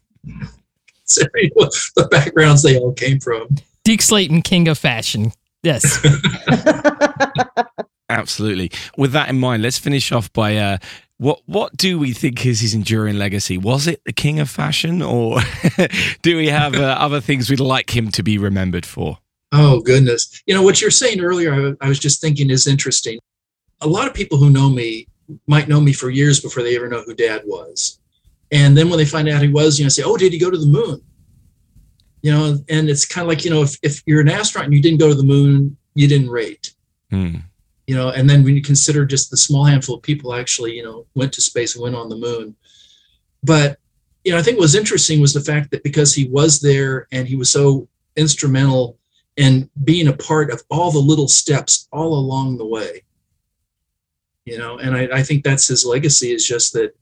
[0.99, 3.49] considering what the backgrounds they all came from.
[3.85, 5.33] Deke Slayton, king of fashion.
[5.63, 6.05] Yes.
[8.09, 8.73] Absolutely.
[8.97, 10.79] With that in mind, let's finish off by uh,
[11.19, 13.59] what what do we think is his enduring legacy?
[13.59, 15.39] Was it the king of fashion, or
[16.23, 19.19] do we have uh, other things we'd like him to be remembered for?
[19.53, 20.43] Oh goodness!
[20.47, 21.55] You know what you're saying earlier.
[21.55, 23.19] I, I was just thinking is interesting.
[23.83, 25.07] A lot of people who know me
[25.47, 28.01] might know me for years before they ever know who Dad was,
[28.51, 30.51] and then when they find out he was, you know, say, "Oh, did he go
[30.51, 31.03] to the moon?"
[32.23, 34.75] You know, and it's kind of like you know, if if you're an astronaut and
[34.75, 36.75] you didn't go to the moon, you didn't rate.
[37.11, 37.37] Hmm.
[37.87, 40.85] You know, and then when you consider just the small handful of people actually, you
[40.85, 42.55] know, went to space and went on the moon,
[43.43, 43.79] but
[44.25, 47.09] you know, I think what was interesting was the fact that because he was there
[47.11, 48.99] and he was so instrumental
[49.37, 53.03] and being a part of all the little steps all along the way
[54.45, 56.97] you know and i, I think that's his legacy is just that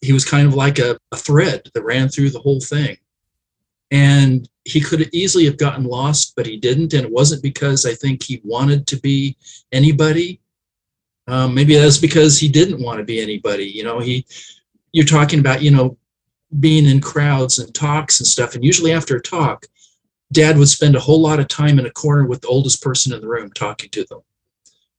[0.00, 2.96] he was kind of like a, a thread that ran through the whole thing
[3.92, 6.94] and he could easily have gotten lost but he didn't.
[6.94, 9.36] And it wasn't because i think he wanted to be
[9.70, 10.40] anybody.
[11.28, 13.66] Um, maybe that's because he didn't want to be anybody.
[13.66, 14.26] You know he
[14.92, 15.96] you're talking about you know
[16.58, 18.54] being in crowds and talks and stuff.
[18.54, 19.66] And usually after a talk
[20.32, 23.12] dad would spend a whole lot of time in a corner with the oldest person
[23.12, 24.20] in the room talking to them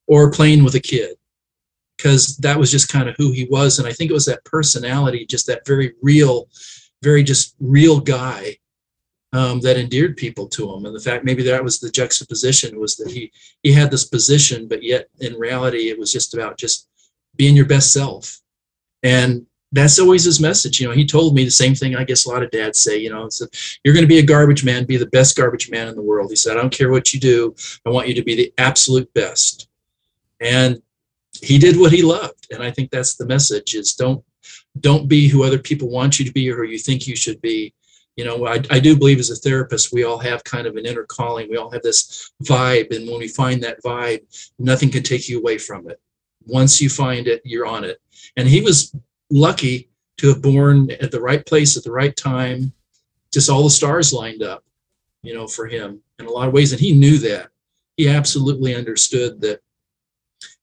[0.06, 1.16] or playing with a kid.
[1.96, 3.78] Because that was just kind of who he was.
[3.78, 6.48] And i think it was that personality just that very real
[7.02, 8.56] very just real guy
[9.34, 12.96] um, that endeared people to him and the fact maybe that was the juxtaposition was
[12.96, 16.88] that he he had this position but yet in reality it was just about just
[17.36, 18.40] being your best self
[19.02, 20.80] and that's always his message.
[20.80, 22.96] You know, he told me the same thing I guess a lot of dads say,
[22.96, 23.46] you know, so
[23.82, 26.30] you're going to be a garbage man, be the best garbage man in the world.
[26.30, 27.54] He said, I don't care what you do.
[27.84, 29.68] I want you to be the absolute best.
[30.40, 30.80] And
[31.40, 32.46] he did what he loved.
[32.52, 34.24] And I think that's the message is don't,
[34.78, 37.40] don't be who other people want you to be or who you think you should
[37.42, 37.74] be.
[38.16, 40.86] You know, I, I do believe as a therapist, we all have kind of an
[40.86, 41.50] inner calling.
[41.50, 42.94] We all have this vibe.
[42.94, 44.22] And when we find that vibe,
[44.58, 46.00] nothing can take you away from it.
[46.46, 48.00] Once you find it, you're on it.
[48.36, 48.94] And he was
[49.30, 52.72] lucky to have born at the right place at the right time.
[53.32, 54.62] Just all the stars lined up,
[55.22, 56.72] you know, for him in a lot of ways.
[56.72, 57.48] And he knew that.
[57.96, 59.60] He absolutely understood that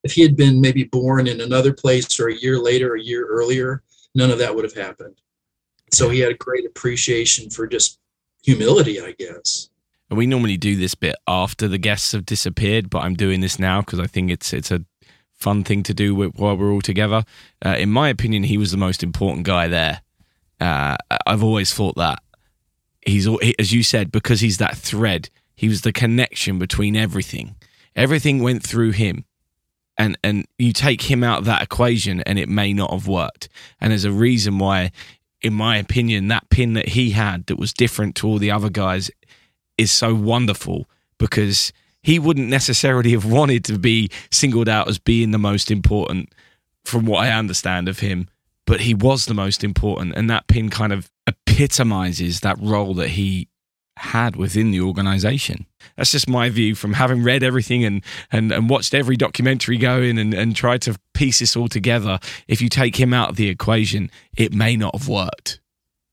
[0.03, 3.25] if he had been maybe born in another place or a year later, a year
[3.27, 3.83] earlier,
[4.15, 5.21] none of that would have happened.
[5.91, 7.99] So he had a great appreciation for just
[8.43, 9.69] humility, I guess.
[10.09, 13.57] And we normally do this bit after the guests have disappeared, but I'm doing this
[13.59, 14.83] now because I think it's it's a
[15.31, 17.23] fun thing to do while we're all together.
[17.65, 20.01] Uh, in my opinion, he was the most important guy there.
[20.59, 22.19] Uh, I've always thought that
[23.05, 23.27] he's,
[23.57, 25.29] as you said, because he's that thread.
[25.55, 27.55] He was the connection between everything.
[27.95, 29.25] Everything went through him,
[29.97, 33.49] and and you take him out of that equation, and it may not have worked.
[33.79, 34.91] And there's a reason why,
[35.41, 38.69] in my opinion, that pin that he had that was different to all the other
[38.69, 39.09] guys
[39.77, 41.73] is so wonderful because
[42.03, 46.33] he wouldn't necessarily have wanted to be singled out as being the most important
[46.83, 48.27] from what I understand of him,
[48.65, 50.15] but he was the most important.
[50.15, 53.47] And that pin kind of epitomizes that role that he
[54.01, 55.65] had within the organization.
[55.95, 60.17] That's just my view from having read everything and, and, and watched every documentary going
[60.17, 62.19] and, and tried to piece this all together.
[62.47, 65.59] If you take him out of the equation, it may not have worked.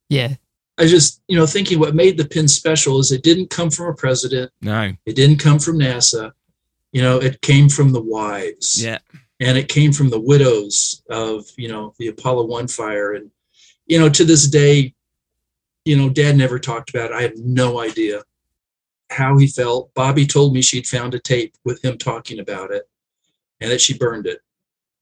[0.08, 0.34] Yeah.
[0.78, 3.86] I just, you know, thinking what made the pin special is it didn't come from
[3.88, 4.52] a president.
[4.62, 4.92] No.
[5.06, 6.32] It didn't come from NASA.
[6.92, 8.82] You know, it came from the wives.
[8.82, 8.98] Yeah.
[9.40, 13.30] and it came from the widows of you know the apollo 1 fire and
[13.86, 14.92] you know to this day
[15.88, 17.14] you know dad never talked about it.
[17.14, 18.22] I have no idea
[19.10, 19.92] how he felt.
[19.94, 22.88] Bobby told me she'd found a tape with him talking about it
[23.60, 24.40] and that she burned it.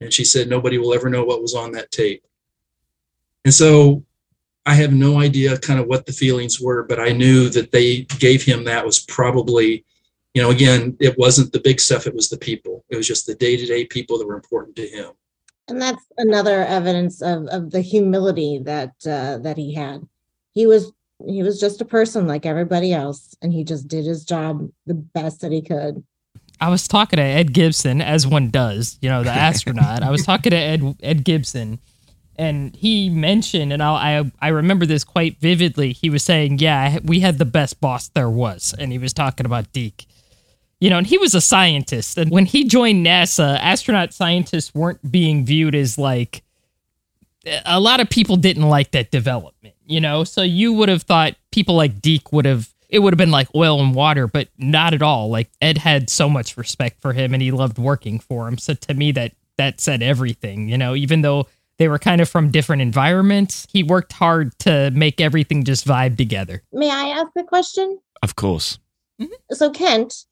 [0.01, 2.24] And she said nobody will ever know what was on that tape.
[3.45, 4.05] And so
[4.68, 8.01] i have no idea kind of what the feelings were but i knew that they
[8.18, 9.84] gave him that was probably
[10.37, 12.07] you know again it wasn't the big stuff.
[12.07, 12.84] It was the people.
[12.91, 15.12] It was just the day to day people that were important to him.
[15.68, 20.07] And that's another evidence of, of the humility that uh, that he had.
[20.57, 20.90] He was
[21.24, 24.94] he was just a person like everybody else, and he just did his job the
[24.94, 26.02] best that he could.
[26.59, 30.02] I was talking to Ed Gibson, as one does, you know, the astronaut.
[30.02, 31.78] I was talking to Ed Ed Gibson,
[32.36, 35.92] and he mentioned, and I, I I remember this quite vividly.
[35.92, 39.44] He was saying, "Yeah, we had the best boss there was," and he was talking
[39.44, 40.07] about Deke.
[40.80, 45.12] You know, and he was a scientist, and when he joined NASA, astronaut scientists weren't
[45.12, 46.42] being viewed as like.
[47.64, 50.24] A lot of people didn't like that development, you know.
[50.24, 53.49] So you would have thought people like Deke would have it would have been like
[53.55, 55.28] oil and water, but not at all.
[55.28, 58.59] Like Ed had so much respect for him and he loved working for him.
[58.59, 61.47] So to me that that said everything, you know, even though
[61.78, 66.16] they were kind of from different environments, he worked hard to make everything just vibe
[66.16, 66.62] together.
[66.72, 67.99] May I ask a question?
[68.22, 68.78] Of course.
[69.20, 69.55] Mm-hmm.
[69.55, 70.24] So Kent,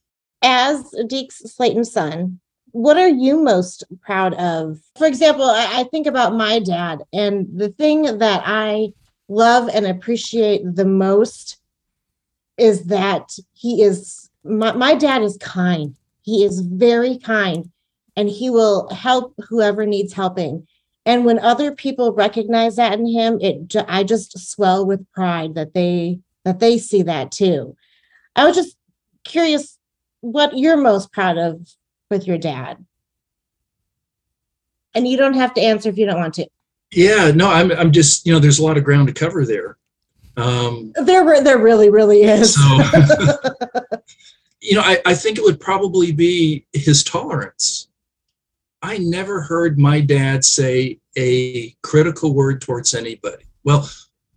[0.42, 2.40] as Deke's Slayton's son,
[2.72, 4.80] what are you most proud of?
[4.96, 8.88] For example, I, I think about my dad, and the thing that I
[9.28, 11.58] love and appreciate the most
[12.56, 15.96] is that he is my, my dad is kind.
[16.22, 17.70] He is very kind
[18.16, 20.66] and he will help whoever needs helping.
[21.06, 25.74] And when other people recognize that in him it i just swell with pride that
[25.74, 27.76] they that they see that too.
[28.36, 28.76] I was just
[29.24, 29.78] curious
[30.20, 31.68] what you're most proud of
[32.10, 32.84] with your dad.
[34.94, 36.46] And you don't have to answer if you don't want to
[36.95, 39.76] Yeah, no, I'm I'm just you know there's a lot of ground to cover there.
[40.36, 42.61] Um, there there really really is so
[44.61, 47.88] you know I, I think it would probably be his tolerance.
[48.82, 53.45] I never heard my dad say a critical word towards anybody.
[53.64, 53.88] Well,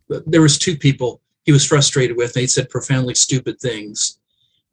[0.08, 2.34] there was two people he was frustrated with.
[2.34, 4.20] They said profoundly stupid things,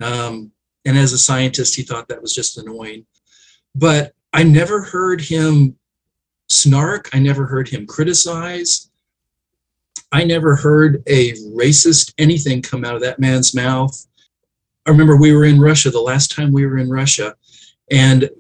[0.01, 0.53] um,
[0.87, 3.05] and as a scientist, he thought that was just annoying.
[3.75, 5.77] But I never heard him
[6.49, 7.11] snark.
[7.13, 8.91] I never heard him criticize.
[10.13, 14.07] I never heard a racist anything come out of that man's mouth.
[14.87, 17.35] I remember we were in Russia the last time we were in Russia,
[17.91, 18.31] and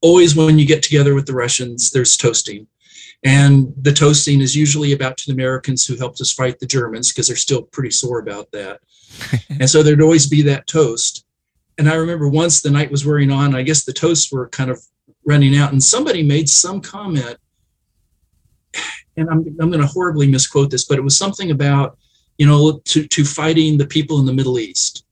[0.00, 2.66] always when you get together with the Russians, there's toasting.
[3.24, 7.12] And the toasting is usually about to the Americans who helped us fight the Germans
[7.12, 8.80] because they're still pretty sore about that.
[9.60, 11.24] and so there'd always be that toast.
[11.78, 14.70] And I remember once the night was wearing on, I guess the toasts were kind
[14.70, 14.80] of
[15.28, 17.36] running out, and somebody made some comment.
[19.18, 21.98] And I'm, I'm going to horribly misquote this, but it was something about,
[22.38, 25.04] you know, to, to fighting the people in the Middle East.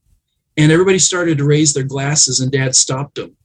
[0.56, 3.36] And everybody started to raise their glasses, and dad stopped them.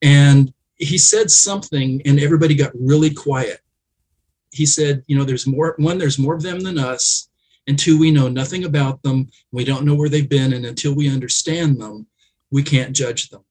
[0.00, 3.60] And he said something, and everybody got really quiet.
[4.52, 7.28] He said, you know, there's more, one, there's more of them than us.
[7.66, 9.28] And two, we know nothing about them.
[9.50, 10.52] We don't know where they've been.
[10.52, 12.06] And until we understand them,
[12.50, 13.42] we can't judge them.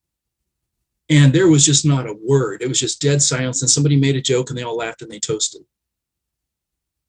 [1.09, 2.61] And there was just not a word.
[2.61, 3.61] It was just dead silence.
[3.61, 5.61] And somebody made a joke and they all laughed and they toasted.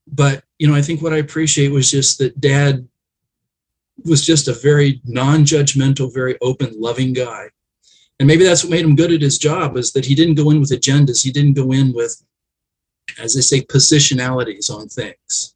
[0.06, 2.88] But, you know, I think what I appreciate was just that dad
[4.04, 7.50] was just a very non judgmental, very open, loving guy.
[8.18, 10.50] And maybe that's what made him good at his job is that he didn't go
[10.50, 11.22] in with agendas.
[11.22, 12.22] He didn't go in with,
[13.18, 15.54] as they say, positionalities on things.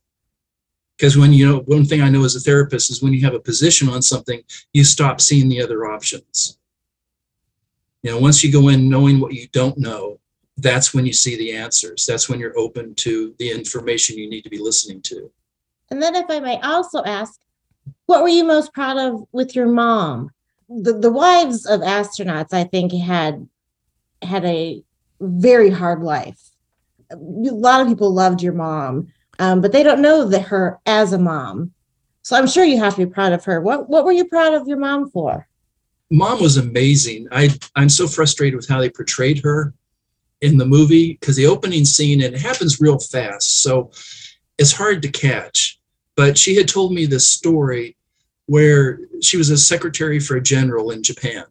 [0.96, 3.34] Because when you know, one thing I know as a therapist is when you have
[3.34, 4.42] a position on something,
[4.72, 6.58] you stop seeing the other options.
[8.04, 10.20] You know, once you go in knowing what you don't know,
[10.58, 12.04] that's when you see the answers.
[12.04, 15.30] That's when you're open to the information you need to be listening to.
[15.90, 17.40] And then, if I may also ask,
[18.04, 20.30] what were you most proud of with your mom?
[20.68, 23.48] The the wives of astronauts, I think, had
[24.20, 24.82] had a
[25.20, 26.50] very hard life.
[27.10, 31.14] A lot of people loved your mom, um, but they don't know that her as
[31.14, 31.72] a mom.
[32.20, 33.62] So I'm sure you have to be proud of her.
[33.62, 35.48] What what were you proud of your mom for?
[36.14, 37.26] Mom was amazing.
[37.32, 39.74] I I'm so frustrated with how they portrayed her
[40.40, 43.90] in the movie because the opening scene and it happens real fast, so
[44.56, 45.80] it's hard to catch.
[46.16, 47.96] But she had told me this story
[48.46, 51.44] where she was a secretary for a general in Japan.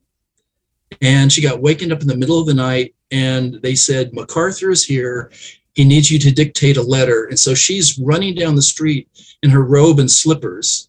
[1.01, 4.69] And she got wakened up in the middle of the night and they said, MacArthur
[4.69, 5.31] is here.
[5.73, 7.25] He needs you to dictate a letter.
[7.25, 9.09] And so she's running down the street
[9.41, 10.87] in her robe and slippers.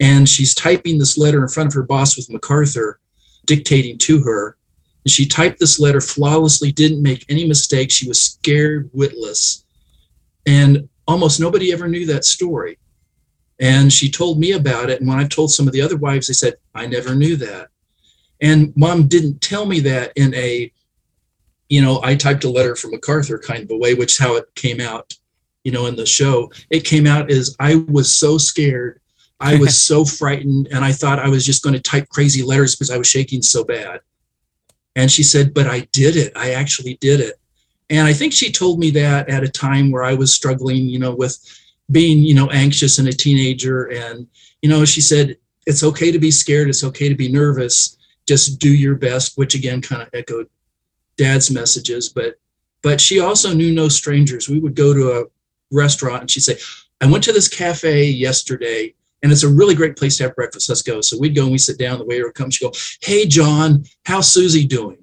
[0.00, 3.00] And she's typing this letter in front of her boss with MacArthur
[3.46, 4.56] dictating to her.
[5.04, 7.94] And she typed this letter flawlessly, didn't make any mistakes.
[7.94, 9.64] She was scared witless.
[10.46, 12.78] And almost nobody ever knew that story.
[13.58, 15.00] And she told me about it.
[15.00, 17.68] And when I told some of the other wives, they said, I never knew that.
[18.42, 20.70] And mom didn't tell me that in a,
[21.68, 24.36] you know, I typed a letter from MacArthur kind of a way, which is how
[24.36, 25.14] it came out,
[25.64, 26.52] you know, in the show.
[26.68, 29.00] It came out as I was so scared.
[29.40, 30.68] I was so frightened.
[30.70, 33.42] And I thought I was just going to type crazy letters because I was shaking
[33.42, 34.00] so bad.
[34.94, 36.32] And she said, But I did it.
[36.36, 37.38] I actually did it.
[37.90, 40.98] And I think she told me that at a time where I was struggling, you
[40.98, 41.38] know, with
[41.90, 43.84] being, you know, anxious and a teenager.
[43.84, 44.26] And,
[44.62, 46.68] you know, she said, It's okay to be scared.
[46.68, 47.96] It's okay to be nervous.
[48.26, 50.48] Just do your best, which again kind of echoed
[51.16, 52.08] dad's messages.
[52.08, 52.36] But
[52.82, 54.48] but she also knew no strangers.
[54.48, 55.24] We would go to a
[55.70, 56.56] restaurant and she'd say,
[57.00, 60.68] I went to this cafe yesterday and it's a really great place to have breakfast.
[60.68, 61.00] Let's go.
[61.00, 61.98] So we'd go and we sit down.
[61.98, 62.50] The waiter would come.
[62.50, 64.98] She'd go, Hey, John, how's Susie doing?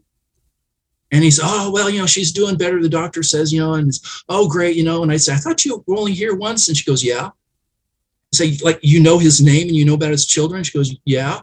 [1.12, 2.82] And he said, Oh, well, you know, she's doing better.
[2.82, 5.04] The doctor says, you know, and it's, oh, great, you know.
[5.04, 6.68] And I said, I thought you were only here once.
[6.68, 7.28] And she goes, Yeah.
[7.28, 10.64] I say, like, you know his name and you know about his children?
[10.64, 11.36] She goes, Yeah.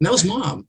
[0.00, 0.68] And that was mom.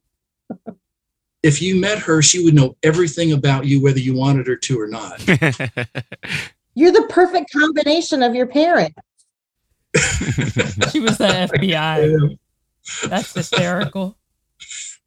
[1.44, 4.80] if you met her, she would know everything about you, whether you wanted her to
[4.80, 5.26] or not.
[6.76, 8.96] You're the perfect combination of your parents.
[10.92, 12.38] She was the FBI.
[13.10, 14.18] That's hysterical.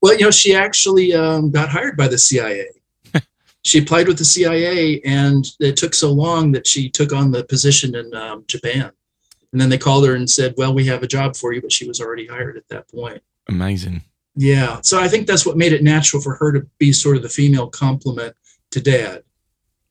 [0.02, 2.68] Well, you know, she actually um, got hired by the CIA.
[3.62, 7.44] she applied with the CIA, and it took so long that she took on the
[7.44, 8.92] position in um, Japan.
[9.52, 11.72] And then they called her and said, "Well, we have a job for you," but
[11.72, 13.22] she was already hired at that point.
[13.48, 14.02] Amazing.
[14.36, 17.22] Yeah, so I think that's what made it natural for her to be sort of
[17.22, 18.34] the female complement
[18.70, 19.22] to Dad.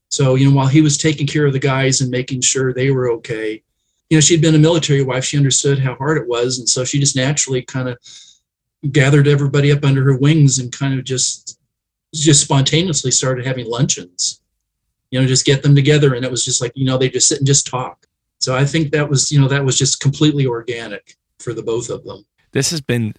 [0.08, 2.90] So you know, while he was taking care of the guys and making sure they
[2.90, 3.62] were okay,
[4.10, 5.24] you know, she'd been a military wife.
[5.26, 7.98] She understood how hard it was, and so she just naturally kind of
[8.92, 11.60] gathered everybody up under her wings and kind of just
[12.16, 14.42] just spontaneously started having luncheons
[15.12, 17.28] you know just get them together and it was just like you know they just
[17.28, 18.08] sit and just talk
[18.40, 21.90] so i think that was you know that was just completely organic for the both
[21.90, 23.14] of them This has been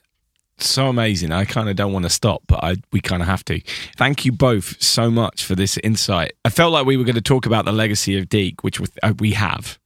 [0.58, 1.32] so amazing.
[1.32, 3.60] I kind of don't want to stop, but I we kind of have to.
[3.96, 6.32] Thank you both so much for this insight.
[6.44, 8.86] I felt like we were going to talk about the legacy of Deke, which we-
[9.02, 9.78] uh, we have,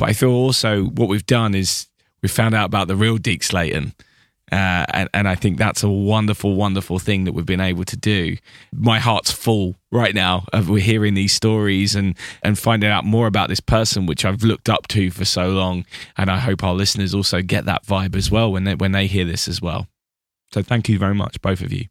[0.00, 1.86] but I feel also what we've done is
[2.22, 3.92] we've found out about the real Deke Slayton.
[4.50, 7.98] Uh, and, and I think that's a wonderful, wonderful thing that we've been able to
[7.98, 8.38] do.
[8.72, 13.26] My heart's full right now of we're hearing these stories and and finding out more
[13.26, 15.84] about this person, which I've looked up to for so long.
[16.16, 19.06] And I hope our listeners also get that vibe as well when they when they
[19.06, 19.86] hear this as well.
[20.52, 21.84] So thank you very much, both of you.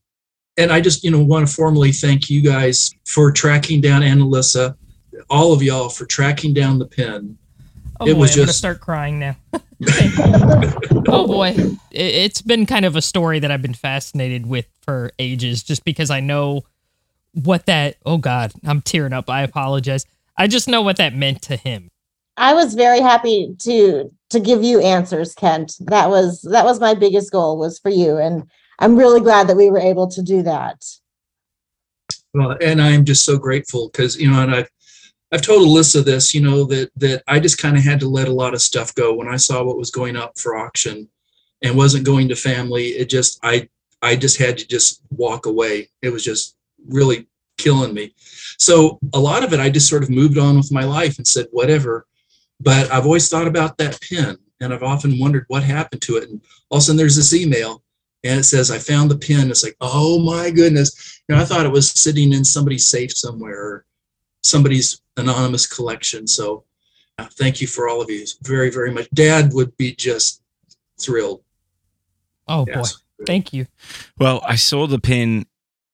[0.57, 4.19] and i just you know want to formally thank you guys for tracking down Ann
[4.19, 4.75] Alyssa,
[5.29, 7.37] all of y'all for tracking down the pin
[7.99, 9.35] Oh It boy, was I'm gonna start crying now.
[11.07, 15.11] oh boy, it, it's been kind of a story that I've been fascinated with for
[15.19, 16.63] ages, just because I know
[17.33, 17.97] what that.
[18.05, 19.29] Oh God, I'm tearing up.
[19.29, 20.05] I apologize.
[20.37, 21.89] I just know what that meant to him.
[22.37, 25.73] I was very happy to to give you answers, Kent.
[25.81, 28.43] That was that was my biggest goal was for you, and
[28.79, 30.81] I'm really glad that we were able to do that.
[32.33, 34.69] Well, and I'm just so grateful because you know, and I've
[35.31, 38.27] I've told Alyssa this, you know, that that I just kind of had to let
[38.27, 41.07] a lot of stuff go when I saw what was going up for auction
[41.61, 42.87] and wasn't going to family.
[42.87, 43.69] It just I
[44.01, 45.89] I just had to just walk away.
[46.01, 46.55] It was just
[46.87, 47.27] really
[47.57, 48.13] killing me.
[48.57, 51.27] So a lot of it I just sort of moved on with my life and
[51.27, 52.07] said whatever.
[52.59, 56.29] But I've always thought about that pin and I've often wondered what happened to it.
[56.29, 57.83] And all of a sudden there's this email
[58.23, 59.49] and it says, I found the pin.
[59.49, 61.21] It's like, oh my goodness.
[61.27, 63.85] You know, I thought it was sitting in somebody's safe somewhere
[64.49, 66.27] somebody's anonymous collection.
[66.27, 66.63] So
[67.17, 69.09] uh, thank you for all of you very, very much.
[69.13, 70.41] Dad would be just
[70.99, 71.41] thrilled.
[72.47, 72.83] Oh boy,
[73.25, 73.67] thank you.
[74.17, 75.45] Well, I saw the pin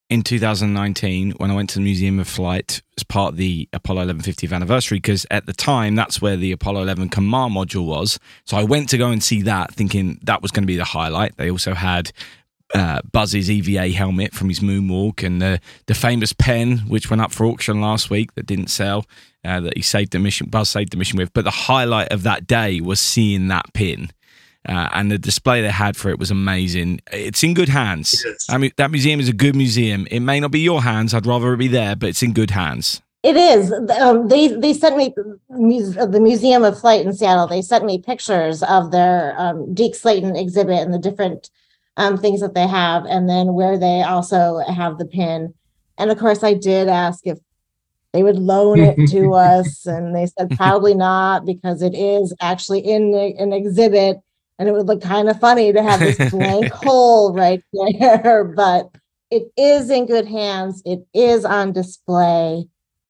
[0.09, 4.03] in 2019 when I went to the Museum of Flight as part of the Apollo
[4.03, 8.19] 11 50th anniversary, because at the time that's where the Apollo 11 command module was.
[8.45, 10.85] So I went to go and see that, thinking that was going to be the
[10.85, 11.37] highlight.
[11.37, 12.11] They also had
[12.73, 17.31] uh, Buzz's EVA helmet from his moonwalk and the the famous pen, which went up
[17.31, 19.05] for auction last week that didn't sell,
[19.43, 20.47] uh, that he saved the mission.
[20.49, 21.33] Buzz saved the mission with.
[21.33, 24.09] But the highlight of that day was seeing that pin.
[24.67, 26.99] Uh, and the display they had for it was amazing.
[27.11, 28.23] It's in good hands.
[28.25, 28.47] Yes.
[28.49, 30.07] I mean, that museum is a good museum.
[30.09, 31.13] It may not be your hands.
[31.13, 33.01] I'd rather it be there, but it's in good hands.
[33.21, 33.71] It is.
[33.99, 37.47] Um, they they sent me uh, the Museum of Flight in Seattle.
[37.47, 41.49] They sent me pictures of their um, Deke Slayton exhibit and the different
[41.97, 45.53] um, things that they have, and then where they also have the pin.
[45.97, 47.37] And of course, I did ask if
[48.13, 52.79] they would loan it to us, and they said probably not because it is actually
[52.79, 54.17] in the, an exhibit,
[54.59, 58.43] and it would look kind of funny to have this blank hole right there.
[58.55, 58.89] But
[59.31, 60.81] it is in good hands.
[60.85, 62.67] It is on display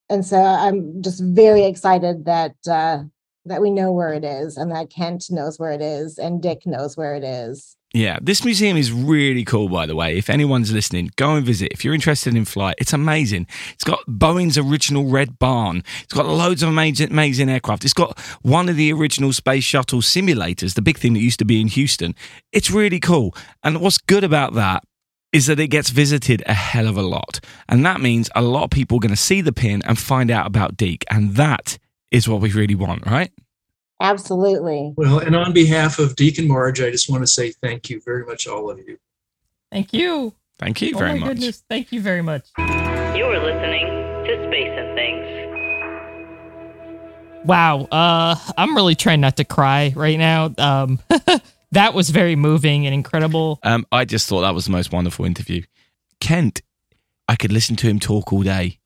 [0.10, 3.04] and so I'm just very excited that uh,
[3.46, 6.66] that we know where it is, and that Kent knows where it is, and Dick
[6.66, 7.76] knows where it is.
[7.96, 10.18] Yeah, this museum is really cool, by the way.
[10.18, 11.72] If anyone's listening, go and visit.
[11.72, 13.48] If you're interested in flight, it's amazing.
[13.74, 15.82] It's got Boeing's original red barn.
[16.04, 17.86] It's got loads of amazing, amazing aircraft.
[17.86, 21.46] It's got one of the original space shuttle simulators, the big thing that used to
[21.46, 22.16] be in Houston.
[22.52, 23.34] It's really cool.
[23.64, 24.84] And what's good about that
[25.32, 27.40] is that it gets visited a hell of a lot.
[27.70, 30.32] And that means a lot of people are going to see the pin and find
[30.32, 31.06] out about Deke.
[31.10, 31.78] And that
[32.16, 33.32] is what we really want, right?
[34.00, 34.94] Absolutely.
[34.96, 38.02] Well, and on behalf of Deke and Marge, I just want to say thank you
[38.02, 38.98] very much, all of you.
[39.72, 40.34] Thank you.
[40.58, 41.30] Thank you oh very my much.
[41.30, 41.64] goodness.
[41.70, 42.48] Thank you very much.
[42.58, 43.88] You're listening
[44.26, 45.26] to Space and Things.
[47.46, 47.88] Wow.
[47.92, 50.54] Uh, I'm really trying not to cry right now.
[50.58, 51.00] Um,
[51.72, 53.60] that was very moving and incredible.
[53.64, 55.64] Um, I just thought that was the most wonderful interview.
[56.22, 56.62] Kent,
[57.28, 58.80] I could listen to him talk all day.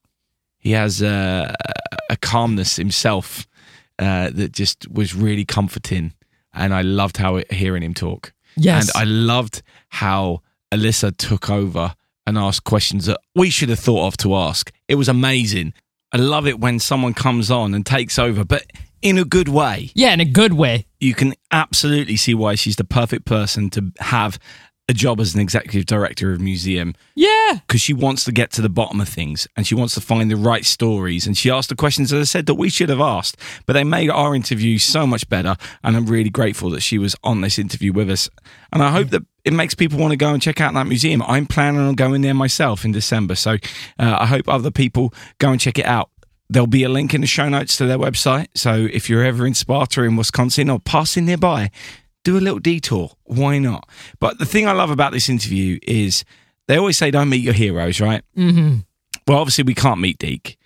[0.58, 1.54] He has uh,
[2.10, 3.46] a calmness himself
[3.98, 6.12] uh, that just was really comforting,
[6.52, 8.32] and I loved how hearing him talk.
[8.56, 8.90] Yes.
[8.94, 10.42] And I loved how
[10.72, 11.94] Alyssa took over
[12.26, 14.72] and asked questions that we should have thought of to ask.
[14.88, 15.72] It was amazing.
[16.12, 18.64] I love it when someone comes on and takes over, but
[19.00, 19.90] in a good way.
[19.94, 20.86] yeah, in a good way.
[20.98, 24.38] You can absolutely see why she's the perfect person to have
[24.90, 27.60] a job as an executive director of museum Yeah.
[27.66, 30.28] because she wants to get to the bottom of things and she wants to find
[30.30, 31.26] the right stories.
[31.28, 33.36] And she asked the questions, as I said, that we should have asked.
[33.66, 35.54] But they made our interview so much better.
[35.84, 38.28] And I'm really grateful that she was on this interview with us.
[38.72, 41.22] And I hope that it makes people want to go and check out that museum.
[41.22, 43.36] I'm planning on going there myself in December.
[43.36, 43.52] So
[43.98, 46.10] uh, I hope other people go and check it out.
[46.48, 48.48] There'll be a link in the show notes to their website.
[48.56, 51.70] So if you're ever in Sparta in Wisconsin or passing nearby,
[52.24, 53.12] do a little detour.
[53.24, 53.88] Why not?
[54.18, 56.24] But the thing I love about this interview is
[56.68, 58.22] they always say don't meet your heroes, right?
[58.36, 58.78] Mm-hmm.
[59.26, 60.58] Well, obviously we can't meet Deke,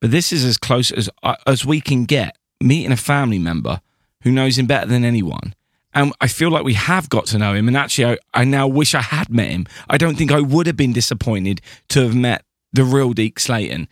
[0.00, 3.80] but this is as close as uh, as we can get meeting a family member
[4.22, 5.54] who knows him better than anyone.
[5.94, 7.66] And I feel like we have got to know him.
[7.66, 9.66] And actually, I, I now wish I had met him.
[9.88, 13.88] I don't think I would have been disappointed to have met the real Deke Slayton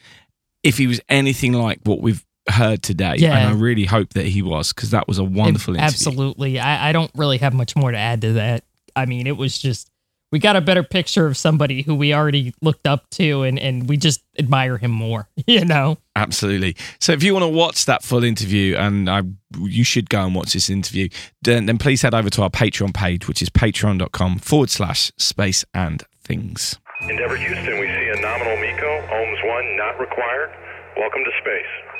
[0.62, 3.16] if he was anything like what we've heard today.
[3.18, 3.36] Yeah.
[3.36, 5.86] And I really hope that he was because that was a wonderful interview.
[5.86, 6.58] Absolutely.
[6.58, 8.64] I, I don't really have much more to add to that.
[8.94, 9.90] I mean, it was just
[10.32, 13.88] we got a better picture of somebody who we already looked up to and, and
[13.88, 15.98] we just admire him more, you know?
[16.16, 16.76] Absolutely.
[17.00, 19.22] So if you want to watch that full interview, and I,
[19.58, 21.08] you should go and watch this interview,
[21.42, 25.64] then, then please head over to our Patreon page, which is patreon.com forward slash space
[25.72, 26.76] and things.
[27.02, 30.50] Endeavor Houston, we see a nominal MECO, OMS 1 not required.
[30.96, 31.95] Welcome to space.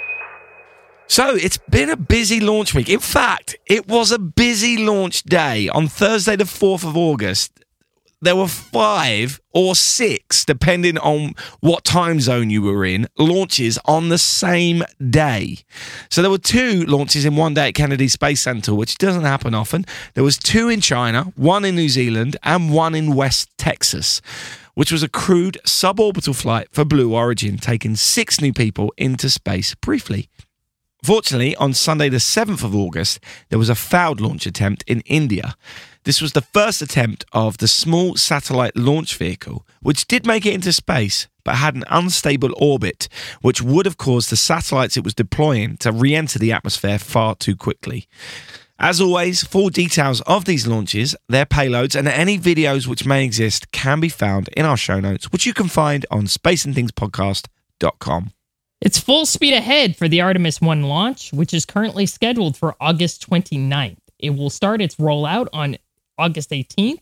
[1.09, 2.89] So it's been a busy launch week.
[2.89, 7.53] In fact, it was a busy launch day on Thursday, the 4th of August.
[8.21, 14.09] There were five or six, depending on what time zone you were in, launches on
[14.09, 15.59] the same day.
[16.11, 19.55] So there were two launches in one day at Kennedy Space Center, which doesn't happen
[19.55, 19.85] often.
[20.15, 24.21] There was two in China, one in New Zealand, and one in West Texas,
[24.75, 29.75] which was a crewed suborbital flight for Blue Origin, taking six new people into space
[29.77, 30.29] briefly.
[31.07, 35.55] Fortunately, on Sunday, the 7th of August, there was a failed launch attempt in India.
[36.03, 40.53] This was the first attempt of the small satellite launch vehicle, which did make it
[40.53, 43.09] into space, but had an unstable orbit,
[43.41, 47.37] which would have caused the satellites it was deploying to re enter the atmosphere far
[47.37, 48.09] too quickly.
[48.77, 53.71] As always, full details of these launches, their payloads, and any videos which may exist
[53.71, 58.33] can be found in our show notes, which you can find on spaceandthingspodcast.com.
[58.81, 63.29] It's full speed ahead for the Artemis 1 launch, which is currently scheduled for August
[63.29, 63.97] 29th.
[64.18, 65.77] It will start its rollout on
[66.18, 67.01] August 18th,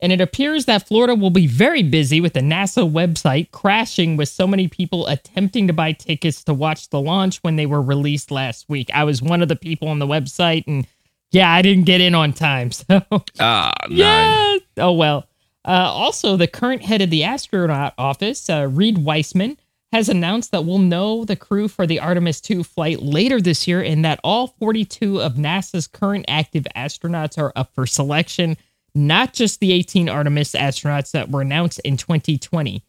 [0.00, 4.28] and it appears that Florida will be very busy with the NASA website crashing with
[4.28, 8.30] so many people attempting to buy tickets to watch the launch when they were released
[8.30, 8.88] last week.
[8.94, 10.86] I was one of the people on the website, and
[11.32, 12.70] yeah, I didn't get in on time.
[12.88, 13.02] So
[13.38, 13.94] Ah, no.
[13.96, 14.58] yeah.
[14.78, 15.26] Oh well.
[15.64, 19.58] Uh, also, the current head of the astronaut office, uh, Reid Wiseman,
[19.92, 23.82] has announced that we'll know the crew for the Artemis 2 flight later this year,
[23.82, 28.56] and that all 42 of NASA's current active astronauts are up for selection,
[28.94, 32.84] not just the 18 Artemis astronauts that were announced in 2020.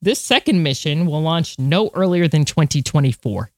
[0.00, 3.50] This second mission will launch no earlier than 2024.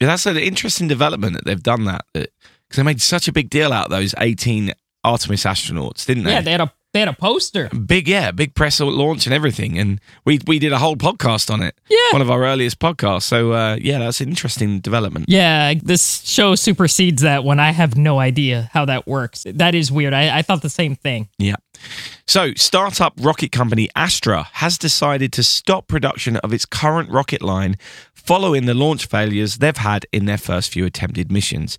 [0.00, 2.28] Yeah, that's an interesting development that they've done that because
[2.76, 4.72] they made such a big deal out of those 18
[5.04, 6.32] Artemis astronauts, didn't they?
[6.32, 7.68] Yeah, they had a they had a poster.
[7.70, 11.62] big, yeah, big press launch and everything, and we we did a whole podcast on
[11.62, 11.74] it.
[11.88, 12.12] Yeah.
[12.12, 13.22] one of our earliest podcasts.
[13.22, 15.26] So uh, yeah, that's an interesting development.
[15.28, 17.58] Yeah, this show supersedes that one.
[17.60, 19.46] I have no idea how that works.
[19.48, 20.12] That is weird.
[20.12, 21.28] I, I thought the same thing.
[21.38, 21.56] Yeah.
[22.26, 27.76] So, startup rocket company Astra has decided to stop production of its current rocket line
[28.14, 31.78] following the launch failures they've had in their first few attempted missions.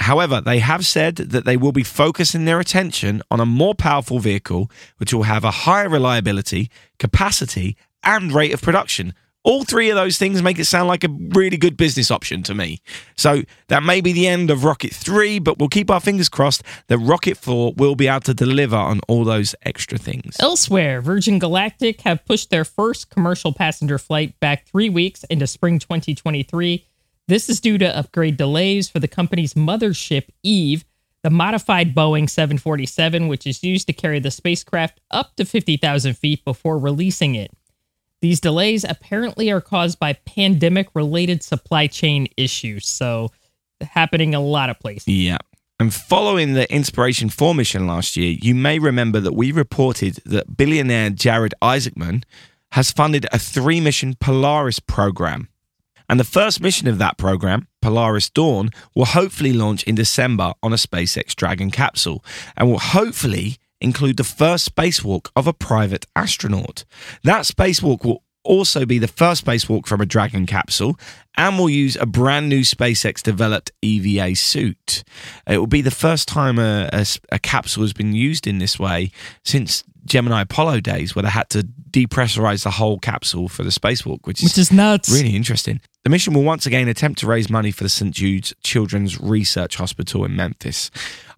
[0.00, 4.18] However, they have said that they will be focusing their attention on a more powerful
[4.18, 9.96] vehicle, which will have a higher reliability, capacity, and rate of production, All three of
[9.96, 12.82] those things make it sound like a really good business option to me.
[13.16, 16.62] So that may be the end of Rocket 3, but we'll keep our fingers crossed
[16.88, 20.36] that Rocket 4 will be able to deliver on all those extra things.
[20.40, 25.78] Elsewhere, Virgin Galactic have pushed their first commercial passenger flight back three weeks into spring
[25.78, 26.86] 2023.
[27.30, 30.84] This is due to upgrade delays for the company's mothership, Eve,
[31.22, 36.44] the modified Boeing 747, which is used to carry the spacecraft up to 50,000 feet
[36.44, 37.52] before releasing it.
[38.20, 42.88] These delays apparently are caused by pandemic related supply chain issues.
[42.88, 43.30] So,
[43.80, 45.06] happening a lot of places.
[45.06, 45.38] Yeah.
[45.78, 50.56] And following the Inspiration 4 mission last year, you may remember that we reported that
[50.56, 52.24] billionaire Jared Isaacman
[52.72, 55.48] has funded a three mission Polaris program.
[56.10, 60.72] And the first mission of that program, Polaris Dawn, will hopefully launch in December on
[60.72, 62.24] a SpaceX Dragon capsule
[62.56, 66.84] and will hopefully include the first spacewalk of a private astronaut.
[67.22, 70.98] That spacewalk will also be the first spacewalk from a Dragon capsule
[71.36, 75.04] and will use a brand new SpaceX developed EVA suit.
[75.46, 78.80] It will be the first time a, a, a, capsule has been used in this
[78.80, 79.12] way
[79.44, 84.26] since Gemini Apollo days, where they had to depressurize the whole capsule for the spacewalk,
[84.26, 85.10] which is, which is nuts.
[85.10, 85.80] Really interesting.
[86.02, 88.14] The mission will once again attempt to raise money for the St.
[88.14, 90.90] Jude's Children's Research Hospital in Memphis.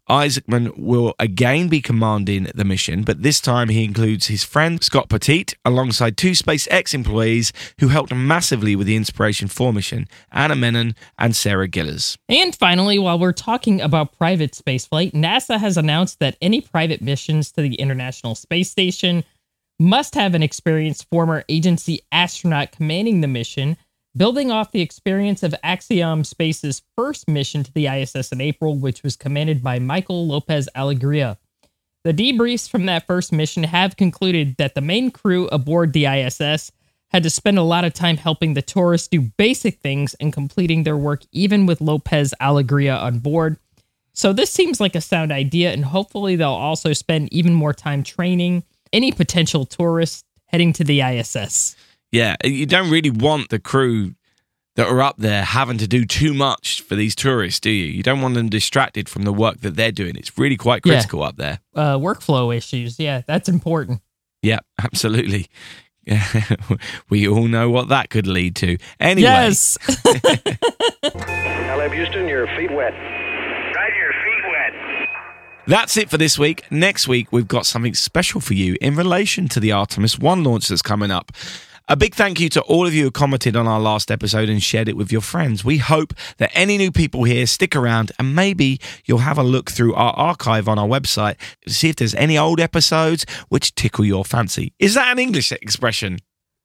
[0.09, 5.09] Isaacman will again be commanding the mission, but this time he includes his friend Scott
[5.09, 10.95] Poteet alongside two SpaceX employees who helped massively with the Inspiration 4 mission, Anna Menon
[11.19, 12.17] and Sarah Gillis.
[12.29, 17.51] And finally, while we're talking about private spaceflight, NASA has announced that any private missions
[17.53, 19.25] to the International Space Station
[19.81, 23.77] must have an experienced former agency astronaut commanding the mission
[24.17, 29.03] building off the experience of Axiom Space's first mission to the ISS in April, which
[29.03, 31.39] was commanded by Michael Lopez Alegria.
[32.05, 36.73] The debriefs from that first mission have concluded that the main crew aboard the ISS
[37.11, 40.83] had to spend a lot of time helping the tourists do basic things and completing
[40.83, 43.57] their work, even with Lopez Alegria on board.
[44.15, 48.03] So, this seems like a sound idea, and hopefully, they'll also spend even more time
[48.03, 51.77] training any potential tourists heading to the ISS.
[52.13, 54.15] Yeah, you don't really want the crew
[54.77, 57.87] that are up there having to do too much for these tourists, do you?
[57.87, 60.17] You don't want them distracted from the work that they're doing.
[60.17, 61.27] It's really quite critical yeah.
[61.27, 61.61] up there.
[61.75, 64.01] Uh, workflow issues, yeah, that's important.
[64.43, 65.49] Yeah, absolutely.
[67.11, 68.77] we all know what that could lead to.
[68.99, 69.23] Anyway.
[69.23, 69.79] Yes.
[71.05, 72.93] LA Houston, your feet wet.
[72.93, 75.09] Right, your feet wet.
[75.67, 76.65] That's it for this week.
[76.71, 80.69] Next week, we've got something special for you in relation to the Artemis 1 launch
[80.69, 81.31] that's coming up.
[81.89, 84.63] A big thank you to all of you who commented on our last episode and
[84.63, 85.65] shared it with your friends.
[85.65, 89.69] We hope that any new people here stick around and maybe you'll have a look
[89.69, 94.05] through our archive on our website to see if there's any old episodes which tickle
[94.05, 94.73] your fancy.
[94.79, 96.19] Is that an English expression?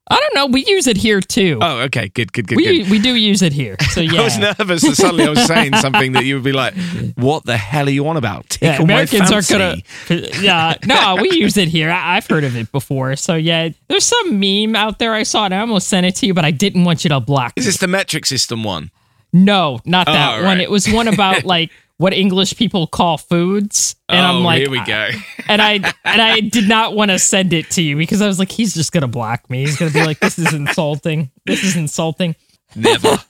[0.10, 0.46] I don't know.
[0.48, 1.60] We use it here too.
[1.62, 2.08] Oh, okay.
[2.08, 2.92] Good, good, good, we, good.
[2.92, 3.76] We do use it here.
[3.92, 4.20] So yeah.
[4.22, 6.74] I was nervous that suddenly I was saying something that you would be like,
[7.16, 8.50] what the hell are you on about?
[8.50, 9.82] Tickle yeah, Americans aren't to.
[10.42, 10.76] Yeah.
[10.86, 11.90] No, we use it here.
[11.90, 13.16] I, have heard of it before.
[13.16, 16.26] So yeah, there's some meme out there I saw and I almost sent it to
[16.26, 17.70] you, but I didn't want you to block Is me.
[17.70, 18.92] this the metric system one?
[19.34, 20.44] No, not that Oh, one.
[20.46, 20.60] right.
[20.60, 23.96] It was one about like what English people call foods.
[24.10, 25.10] And oh, I'm like, here we go.
[25.48, 25.74] and I
[26.06, 28.74] and I did not want to send it to you because I was like, he's
[28.74, 29.62] just gonna block me.
[29.62, 31.32] He's gonna be like, this is insulting.
[31.46, 32.36] This is insulting.
[32.76, 33.18] Never.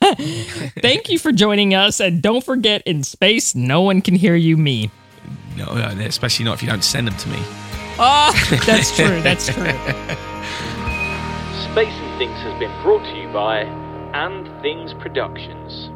[0.82, 4.56] Thank you for joining us, and don't forget, in space, no one can hear you
[4.56, 4.90] me.
[5.56, 7.38] no, no, especially not if you don't send them to me.
[8.00, 8.32] Oh,
[8.66, 9.20] that's true.
[9.22, 9.64] That's true.
[11.72, 13.60] Space and Things has been brought to you by
[14.12, 15.87] And Things Productions.